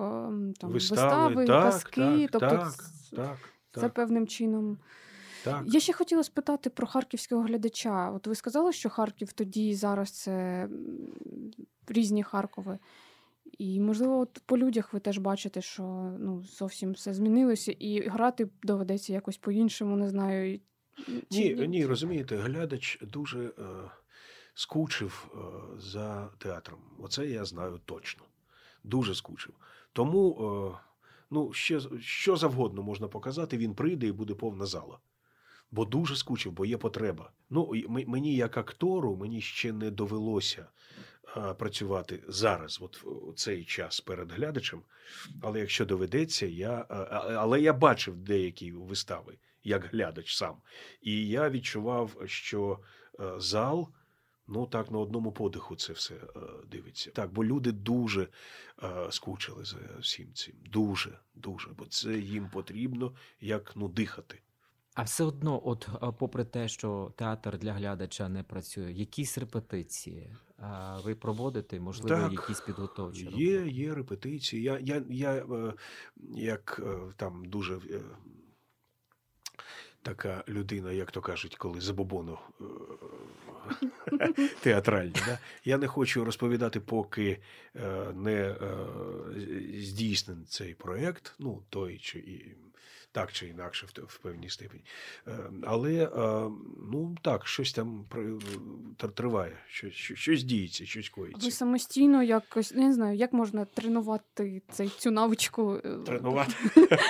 там, 0.59 0.69
вистави, 0.69 1.35
вистави, 1.35 1.45
так, 1.45 1.63
казки. 1.63 2.01
так, 2.01 2.29
тобто 2.31 2.49
так, 2.49 2.73
так, 3.15 3.37
це 3.71 3.81
так, 3.81 3.93
певним 3.93 4.27
чином. 4.27 4.77
так. 5.43 5.63
Я 5.65 5.79
ще 5.79 5.93
хотіла 5.93 6.23
спитати 6.23 6.69
про 6.69 6.87
харківського 6.87 7.41
глядача. 7.41 8.11
От 8.11 8.27
ви 8.27 8.35
сказали, 8.35 8.71
що 8.71 8.89
Харків 8.89 9.33
тоді 9.33 9.69
і 9.69 9.75
зараз 9.75 10.11
це 10.11 10.67
різні 11.87 12.23
Харкови. 12.23 12.79
І, 13.57 13.79
можливо, 13.79 14.19
от 14.19 14.41
по 14.45 14.57
людях 14.57 14.93
ви 14.93 14.99
теж 14.99 15.17
бачите, 15.17 15.61
що 15.61 15.83
ну, 16.19 16.43
зовсім 16.43 16.91
все 16.91 17.13
змінилося, 17.13 17.71
і 17.71 18.07
грати 18.07 18.49
доведеться 18.63 19.13
якось 19.13 19.37
по-іншому, 19.37 19.95
не 19.97 20.09
знаю. 20.09 20.53
і- 20.53 20.61
чи 21.31 21.55
Ні, 21.55 21.67
ні, 21.67 21.85
розумієте, 21.85 22.37
глядач 22.37 22.99
дуже 23.01 23.39
е, 23.45 23.51
скучив 24.53 25.27
е, 25.35 25.37
за 25.79 26.29
театром. 26.37 26.79
Оце 26.99 27.27
я 27.27 27.45
знаю 27.45 27.79
точно. 27.85 28.23
Дуже 28.83 29.15
скучив. 29.15 29.53
Тому, 29.93 30.37
е, 30.75 30.77
ну, 31.31 31.53
ще, 31.53 31.79
що 31.99 32.35
завгодно 32.35 32.83
можна 32.83 33.07
показати, 33.07 33.57
він 33.57 33.73
прийде 33.75 34.07
і 34.07 34.11
буде 34.11 34.33
повна 34.33 34.65
зала. 34.65 34.99
Бо 35.71 35.85
дуже 35.85 36.15
скучив, 36.15 36.51
бо 36.51 36.65
є 36.65 36.77
потреба. 36.77 37.31
Ну, 37.49 37.71
мені, 37.89 38.35
як 38.35 38.57
актору, 38.57 39.15
мені 39.15 39.41
ще 39.41 39.73
не 39.73 39.91
довелося 39.91 40.67
працювати 41.57 42.23
зараз, 42.27 42.79
от 42.81 43.03
в 43.03 43.33
цей 43.35 43.63
час 43.63 43.99
перед 43.99 44.31
глядачем. 44.31 44.81
Але 45.41 45.59
якщо 45.59 45.85
доведеться, 45.85 46.45
я, 46.45 46.79
е, 46.79 46.93
але 47.35 47.61
я 47.61 47.73
бачив 47.73 48.17
деякі 48.17 48.71
вистави 48.71 49.37
як 49.63 49.85
глядач 49.85 50.35
сам. 50.35 50.55
І 51.01 51.27
я 51.27 51.49
відчував, 51.49 52.15
що 52.25 52.79
е, 53.19 53.33
зал. 53.37 53.89
Ну 54.47 54.65
так 54.65 54.91
на 54.91 54.97
одному 54.97 55.31
подиху 55.31 55.75
це 55.75 55.93
все 55.93 56.15
е, 56.15 56.39
дивиться. 56.71 57.11
Так, 57.11 57.33
бо 57.33 57.45
люди 57.45 57.71
дуже 57.71 58.27
е, 58.83 59.11
скучили 59.11 59.65
за 59.65 59.77
всім 59.99 60.33
цим. 60.33 60.55
Дуже, 60.65 61.19
дуже. 61.35 61.69
Бо 61.69 61.85
це 61.85 62.13
їм 62.13 62.49
потрібно 62.49 63.13
як 63.41 63.73
ну 63.75 63.87
дихати. 63.87 64.41
А 64.97 65.03
все 65.03 65.23
одно, 65.23 65.61
от 65.65 65.89
попри 66.17 66.43
те, 66.43 66.67
що 66.67 67.13
театр 67.15 67.57
для 67.57 67.73
глядача 67.73 68.29
не 68.29 68.43
працює, 68.43 68.91
якісь 68.91 69.37
репетиції 69.37 70.35
а, 70.57 70.99
ви 70.99 71.15
проводите, 71.15 71.79
можливо, 71.79 72.21
Так, 72.21 72.31
якісь 72.31 72.61
підготовчі 72.61 73.25
Є, 73.25 73.57
роботи? 73.57 73.71
є 73.71 73.95
репетиції. 73.95 74.63
Я, 74.63 74.79
я, 74.79 75.03
я 75.09 75.33
е, 75.33 75.73
як 76.35 76.81
е, 76.85 77.13
там 77.17 77.45
дуже 77.45 77.75
е, 77.75 78.01
така 80.01 80.43
людина, 80.47 80.91
як 80.91 81.11
то 81.11 81.21
кажуть, 81.21 81.55
коли 81.55 81.81
забобону 81.81 82.39
е, 84.21 84.33
театральні. 84.61 85.15
Да? 85.25 85.39
Я 85.65 85.77
не 85.77 85.87
хочу 85.87 86.25
розповідати, 86.25 86.79
поки 86.79 87.39
е, 87.75 88.11
не 88.15 88.33
е, 88.33 88.57
здійснений 89.81 90.45
цей 90.45 90.73
проєкт, 90.73 91.35
ну, 91.39 91.63
той 91.69 91.97
чи 91.97 92.19
і. 92.19 92.55
Так 93.17 93.31
чи 93.31 93.47
інакше, 93.47 93.85
в, 93.85 94.01
в 94.07 94.17
певній 94.17 94.49
степені. 94.49 94.83
Е, 95.27 95.31
Але 95.63 95.93
е, 95.93 96.09
ну 96.91 97.15
так, 97.21 97.47
щось 97.47 97.73
там 97.73 98.05
триває, 99.15 99.51
щось, 99.67 99.93
щось, 99.93 100.17
щось 100.17 100.43
діється, 100.43 100.85
щось 100.85 101.09
коїться. 101.09 101.47
Ви 101.47 101.51
самостійно 101.51 102.23
якось 102.23 102.73
не 102.75 102.93
знаю, 102.93 103.17
як 103.17 103.33
можна 103.33 103.65
тренувати 103.65 104.61
цей, 104.71 104.89
цю 104.89 105.11
навичку. 105.11 105.81
е, 105.85 105.97
Тренувати 106.05 106.53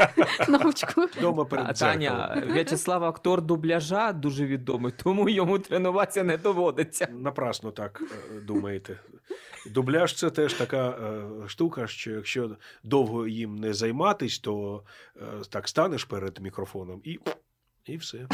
навичку. 0.47 1.01
вдома 1.01 1.45
перед 1.45 1.75
Таня. 1.75 2.43
В'ячеслав 2.53 3.03
актор 3.03 3.41
дубляжа 3.41 4.13
дуже 4.13 4.45
відомий, 4.45 4.93
тому 5.03 5.29
йому 5.29 5.59
тренуватися 5.59 6.23
не 6.23 6.37
доводиться. 6.37 7.07
Напрасно 7.11 7.71
так 7.71 8.01
думаєте. 8.43 8.99
Дубляж 9.71 10.13
це 10.13 10.29
теж 10.29 10.53
така 10.53 10.89
е, 10.89 11.23
штука, 11.49 11.87
що 11.87 12.11
якщо 12.11 12.57
довго 12.83 13.27
їм 13.27 13.55
не 13.55 13.73
займатись, 13.73 14.39
то 14.39 14.83
е, 15.15 15.19
так 15.49 15.67
станеш 15.67 16.03
перед 16.03 16.39
мікрофоном 16.41 17.01
і, 17.03 17.19
і 17.85 17.97
все. 17.97 18.27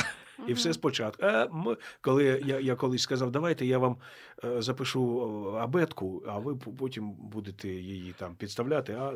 І 0.47 0.53
все 0.53 0.73
спочатку. 0.73 1.25
Е, 1.25 1.43
м- 1.43 1.77
коли 2.01 2.41
я, 2.45 2.59
я 2.59 2.75
колись 2.75 3.01
сказав, 3.01 3.31
давайте 3.31 3.65
я 3.65 3.77
вам 3.77 3.97
е, 4.43 4.61
запишу 4.61 5.21
абетку, 5.57 6.23
а 6.27 6.39
ви 6.39 6.55
потім 6.55 7.11
будете 7.11 7.69
її 7.69 8.13
там 8.17 8.35
підставляти, 8.35 8.93
а 8.93 9.13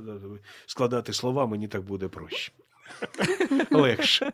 складати 0.65 1.13
слова, 1.13 1.45
мені 1.47 1.67
так 1.67 1.81
буде 1.81 2.07
проще. 2.07 2.51
Легше. 3.71 4.31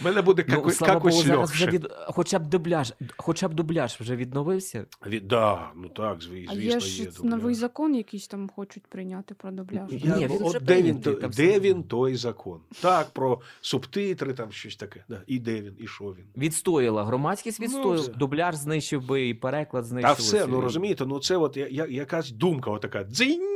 В 0.00 0.04
мене 0.04 0.22
буде 0.22 0.44
Ну, 0.48 0.54
како- 0.54 0.70
слава 0.70 0.94
Богу, 0.94 1.08
якось 1.08 1.24
зараз 1.26 1.50
вже 1.50 1.66
від 1.66 1.86
хоча 2.06 2.38
б 2.38 2.46
дубляж, 2.46 2.94
хоча 3.16 3.48
б 3.48 3.54
дубляж 3.54 3.96
вже 4.00 4.16
відновився. 4.16 4.86
Від, 5.06 5.28
да, 5.28 5.70
ну 5.76 5.88
так, 5.88 6.18
зві- 6.18 6.46
А 6.48 6.54
звісно, 6.54 6.72
є 6.74 6.80
ж 6.80 7.02
є. 7.02 7.10
новий 7.22 7.54
закон, 7.54 7.94
якийсь 7.94 8.28
там 8.28 8.50
хочуть 8.56 8.86
прийняти 8.86 9.34
про 9.34 9.50
дубляж. 9.50 9.88
Я, 9.90 10.16
Ні, 10.16 10.26
він 10.26 10.32
от 10.40 10.48
вже 10.50 10.60
де 10.60 10.74
він, 10.74 10.82
прийнятий, 10.82 11.14
то- 11.14 11.20
там 11.20 11.30
де 11.30 11.50
все. 11.50 11.60
він 11.60 11.82
той 11.84 12.16
закон? 12.16 12.60
Так, 12.80 13.10
про 13.10 13.40
субтитри, 13.60 14.34
там 14.34 14.52
щось 14.52 14.76
таке. 14.76 15.04
Да. 15.08 15.22
І 15.26 15.38
де 15.38 15.60
він, 15.62 15.76
і 15.78 15.86
що 15.86 16.04
він. 16.04 16.24
Відстояла 16.36 17.04
громадськість 17.04 17.60
Ну, 17.60 17.66
відстояла. 17.66 17.94
все. 17.96 18.12
Дубляж 18.12 18.54
знищив 18.54 19.06
би 19.06 19.28
і 19.28 19.34
переклад 19.34 19.84
знищив. 19.84 20.08
Та 20.16 20.22
все, 20.22 20.46
ну 20.46 20.60
розумієте, 20.60 21.06
ну 21.06 21.18
це 21.20 21.36
от 21.36 21.56
я, 21.56 21.68
я, 21.70 21.86
якась 21.86 22.30
думка 22.30 22.70
отака. 22.70 23.04
Дзинь! 23.04 23.48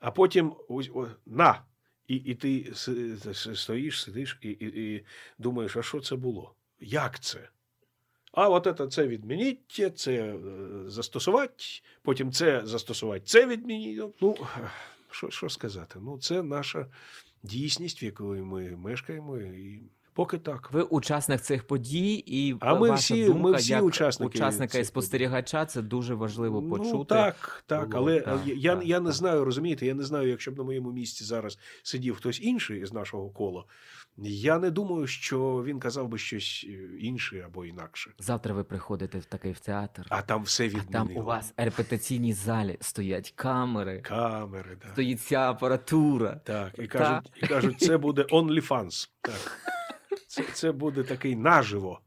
А 0.00 0.10
потім 0.10 0.52
ось, 0.68 0.90
о, 0.94 1.06
на. 1.26 1.62
І, 2.10 2.14
і 2.14 2.34
ти 2.34 2.72
си- 2.74 3.34
си- 3.34 3.56
стоїш, 3.56 4.02
сидиш 4.02 4.38
і, 4.42 4.48
і, 4.48 4.94
і 4.94 5.04
думаєш, 5.38 5.76
а 5.76 5.82
що 5.82 6.00
це 6.00 6.16
було? 6.16 6.54
Як 6.80 7.20
це? 7.20 7.48
А 8.32 8.48
от 8.48 8.78
це, 8.78 8.86
це 8.86 9.06
відмініть, 9.08 9.92
це 9.96 10.34
застосувати, 10.86 11.64
потім 12.02 12.32
це 12.32 12.62
застосувати, 12.66 13.24
це 13.24 13.46
відмініть. 13.46 14.02
Ну, 14.20 14.36
що, 15.10 15.30
що 15.30 15.48
сказати? 15.48 15.98
Ну, 16.02 16.18
це 16.18 16.42
наша 16.42 16.86
дійсність, 17.42 18.02
в 18.02 18.04
якої 18.04 18.42
ми 18.42 18.76
мешкаємо, 18.76 19.38
і 19.38 19.82
поки 20.14 20.38
так. 20.38 20.72
Ви 20.72 20.82
учасник 20.82 21.40
цих 21.40 21.66
подій, 21.66 22.24
і 22.26 22.56
А 22.60 22.74
ми 22.74 22.88
ваша 22.88 23.14
всі- 23.14 23.24
думка 23.26 23.42
ми 23.42 23.52
всі 23.56 23.72
як 23.72 23.82
учасники 23.84 24.38
учасника 24.38 24.78
і 24.78 24.84
спостерігача. 24.84 25.66
Це 25.66 25.82
дуже 25.82 26.14
важливо 26.14 26.62
почути. 26.62 26.90
Ну, 26.94 27.04
так, 27.04 27.64
так, 27.66 27.88
було. 27.90 28.02
але 28.02 28.20
Так, 28.20 28.40
я, 28.46 28.54
я, 28.54 28.76
так, 28.76 28.86
я 28.86 29.00
не 29.00 29.06
так. 29.06 29.14
знаю, 29.14 29.44
розумієте, 29.44 29.86
я 29.86 29.94
не 29.94 30.02
знаю, 30.02 30.28
якщо 30.28 30.50
б 30.52 30.58
на 30.58 30.64
моєму 30.64 30.92
місці 30.92 31.24
зараз 31.24 31.58
сидів 31.82 32.16
хтось 32.16 32.40
інший 32.42 32.80
із 32.80 32.92
нашого 32.92 33.30
кола. 33.30 33.64
Я 34.22 34.58
не 34.58 34.70
думаю, 34.70 35.06
що 35.06 35.62
він 35.66 35.80
казав 35.80 36.08
би 36.08 36.18
щось 36.18 36.66
е, 36.68 36.96
інше 37.00 37.42
або 37.46 37.64
інакше. 37.64 38.10
Завтра 38.18 38.54
ви 38.54 38.64
приходите 38.64 39.18
в 39.18 39.24
такий 39.24 39.52
в 39.52 39.58
театр, 39.58 40.06
А 40.08 40.22
там 40.22 40.42
все 40.42 40.70
а 40.88 40.92
там 40.92 41.10
у 41.16 41.22
вас 41.22 41.54
в 41.58 41.64
репетиційній 41.64 42.32
залі 42.32 42.76
стоять 42.80 43.32
камери, 43.36 44.00
камери, 44.00 44.78
да. 44.82 44.92
стоїть 44.92 45.18
вся 45.18 45.50
апаратура. 45.50 46.40
так. 46.44 46.72
І 46.78 46.86
кажуть, 46.86 47.32
і 47.42 47.46
кажуть, 47.46 47.80
це 47.80 47.98
буде 47.98 48.22
OnlyFans. 48.22 49.08
Так. 49.20 49.58
Це, 50.26 50.42
це 50.52 50.72
буде 50.72 51.02
такий 51.02 51.36
наживо. 51.36 52.00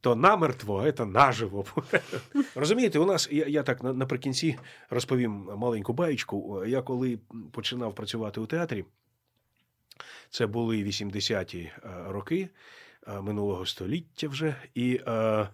То 0.00 0.16
намертво, 0.16 0.84
а 0.86 0.92
це 0.92 1.04
наживо. 1.04 1.64
Розумієте, 2.54 2.98
у 2.98 3.06
нас 3.06 3.28
я, 3.32 3.46
я 3.46 3.62
так 3.62 3.82
наприкінці 3.82 4.58
розповім 4.90 5.30
маленьку 5.56 5.92
баєчку. 5.92 6.64
Я 6.66 6.82
коли 6.82 7.18
починав 7.52 7.94
працювати 7.94 8.40
у 8.40 8.46
театрі, 8.46 8.84
це 10.30 10.46
були 10.46 10.84
80-ті 10.84 11.58
е, 11.58 11.72
роки 12.08 12.48
е, 13.06 13.20
минулого 13.20 13.66
століття 13.66 14.28
вже. 14.28 14.56
І 14.74 15.00
е, 15.06 15.48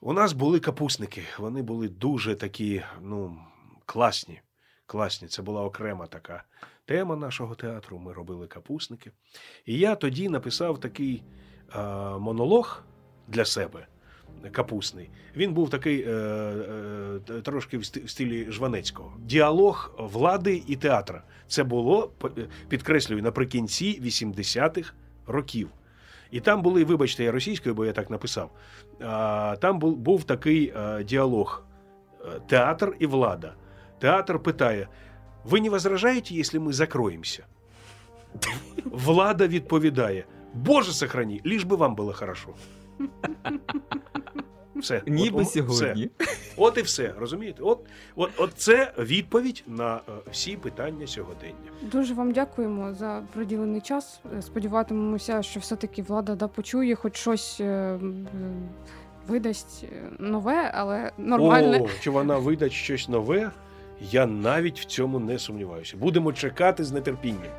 у 0.00 0.12
нас 0.12 0.32
були 0.32 0.60
капусники. 0.60 1.22
Вони 1.38 1.62
були 1.62 1.88
дуже 1.88 2.34
такі, 2.34 2.82
ну, 3.00 3.38
класні. 3.86 4.40
Класні. 4.86 5.28
Це 5.28 5.42
була 5.42 5.62
окрема 5.62 6.06
така 6.06 6.44
тема 6.86 7.16
нашого 7.16 7.54
театру. 7.54 7.98
Ми 7.98 8.12
робили 8.12 8.46
капусники. 8.46 9.10
І 9.66 9.78
я 9.78 9.94
тоді 9.94 10.28
написав 10.28 10.80
такий 10.80 11.22
е, 11.76 11.78
монолог 12.18 12.82
для 13.28 13.44
себе. 13.44 13.86
Капусний. 14.52 15.10
Він 15.36 15.54
був 15.54 15.70
такий 15.70 16.02
е, 16.02 16.10
е, 16.10 17.40
трошки 17.42 17.78
в 17.78 17.84
стилі 17.86 18.46
Жванецького. 18.50 19.16
Діалог 19.18 19.94
влади 19.98 20.62
і 20.66 20.76
театра. 20.76 21.22
Це 21.46 21.64
було, 21.64 22.12
підкреслюю, 22.68 23.22
наприкінці 23.22 24.00
80-х 24.02 24.92
років. 25.26 25.70
І 26.30 26.40
там 26.40 26.62
були, 26.62 26.84
вибачте, 26.84 27.24
я 27.24 27.32
російською, 27.32 27.74
бо 27.74 27.84
я 27.86 27.92
так 27.92 28.10
написав. 28.10 28.50
А, 29.00 29.56
там 29.60 29.78
був, 29.78 29.96
був 29.96 30.24
такий 30.24 30.72
е, 30.76 31.04
діалог: 31.04 31.64
е, 32.20 32.40
театр 32.46 32.96
і 32.98 33.06
влада. 33.06 33.54
Театр 33.98 34.38
питає: 34.38 34.88
ви 35.44 35.60
не 35.60 35.70
возражаєте, 35.70 36.34
якщо 36.34 36.60
ми 36.60 36.72
закроємося? 36.72 37.44
Влада 38.84 39.46
відповідає: 39.46 40.24
Боже 40.54 40.92
сохрани, 40.92 41.40
лиш 41.44 41.64
би 41.64 41.76
вам 41.76 41.94
було 41.94 42.12
хорошо. 42.12 42.48
Все. 44.76 45.02
Ніби 45.06 45.40
От, 45.40 45.50
сьогодні. 45.50 46.10
Все. 46.18 46.34
От 46.56 46.78
і 46.78 46.82
все, 46.82 47.14
розумієте? 47.18 47.62
От, 47.62 47.86
от, 48.16 48.30
от 48.36 48.50
це 48.56 48.92
відповідь 48.98 49.64
на 49.66 49.96
е, 49.96 50.00
всі 50.30 50.56
питання 50.56 51.06
сьогодення. 51.06 51.54
Дуже 51.82 52.14
вам 52.14 52.32
дякуємо 52.32 52.94
за 52.94 53.22
приділений 53.32 53.80
час. 53.80 54.20
Е, 54.38 54.42
Сподіватимемося, 54.42 55.42
що 55.42 55.60
все-таки 55.60 56.02
влада 56.02 56.34
да 56.34 56.48
почує, 56.48 56.94
хоч 56.94 57.16
щось 57.16 57.60
е, 57.60 57.98
видасть 59.28 59.84
нове, 60.18 60.70
але 60.74 61.12
нормальне. 61.18 61.80
О, 61.80 61.88
чи 62.00 62.10
вона 62.10 62.38
видасть 62.38 62.74
щось 62.74 63.08
нове? 63.08 63.50
Я 64.00 64.26
навіть 64.26 64.80
в 64.80 64.84
цьому 64.84 65.18
не 65.18 65.38
сумніваюся. 65.38 65.96
Будемо 65.96 66.32
чекати 66.32 66.84
з 66.84 67.00
нетерпінням. 67.00 67.52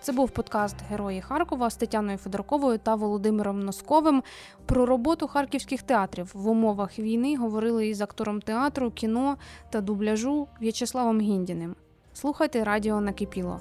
Це 0.00 0.12
був 0.12 0.30
подкаст 0.30 0.76
Герої 0.90 1.20
Харкова 1.20 1.70
з 1.70 1.76
Тетяною 1.76 2.18
Федорковою 2.18 2.78
та 2.78 2.94
Володимиром 2.94 3.60
Носковим. 3.60 4.22
Про 4.66 4.86
роботу 4.86 5.28
харківських 5.28 5.82
театрів 5.82 6.30
в 6.34 6.48
умовах 6.48 6.98
війни 6.98 7.36
говорили 7.36 7.88
із 7.88 8.00
актором 8.00 8.40
театру, 8.40 8.90
кіно 8.90 9.36
та 9.70 9.80
дубляжу 9.80 10.48
В'ячеславом 10.60 11.20
Гіндіним. 11.20 11.74
Слухайте 12.12 12.64
радіо 12.64 13.00
накипіло. 13.00 13.60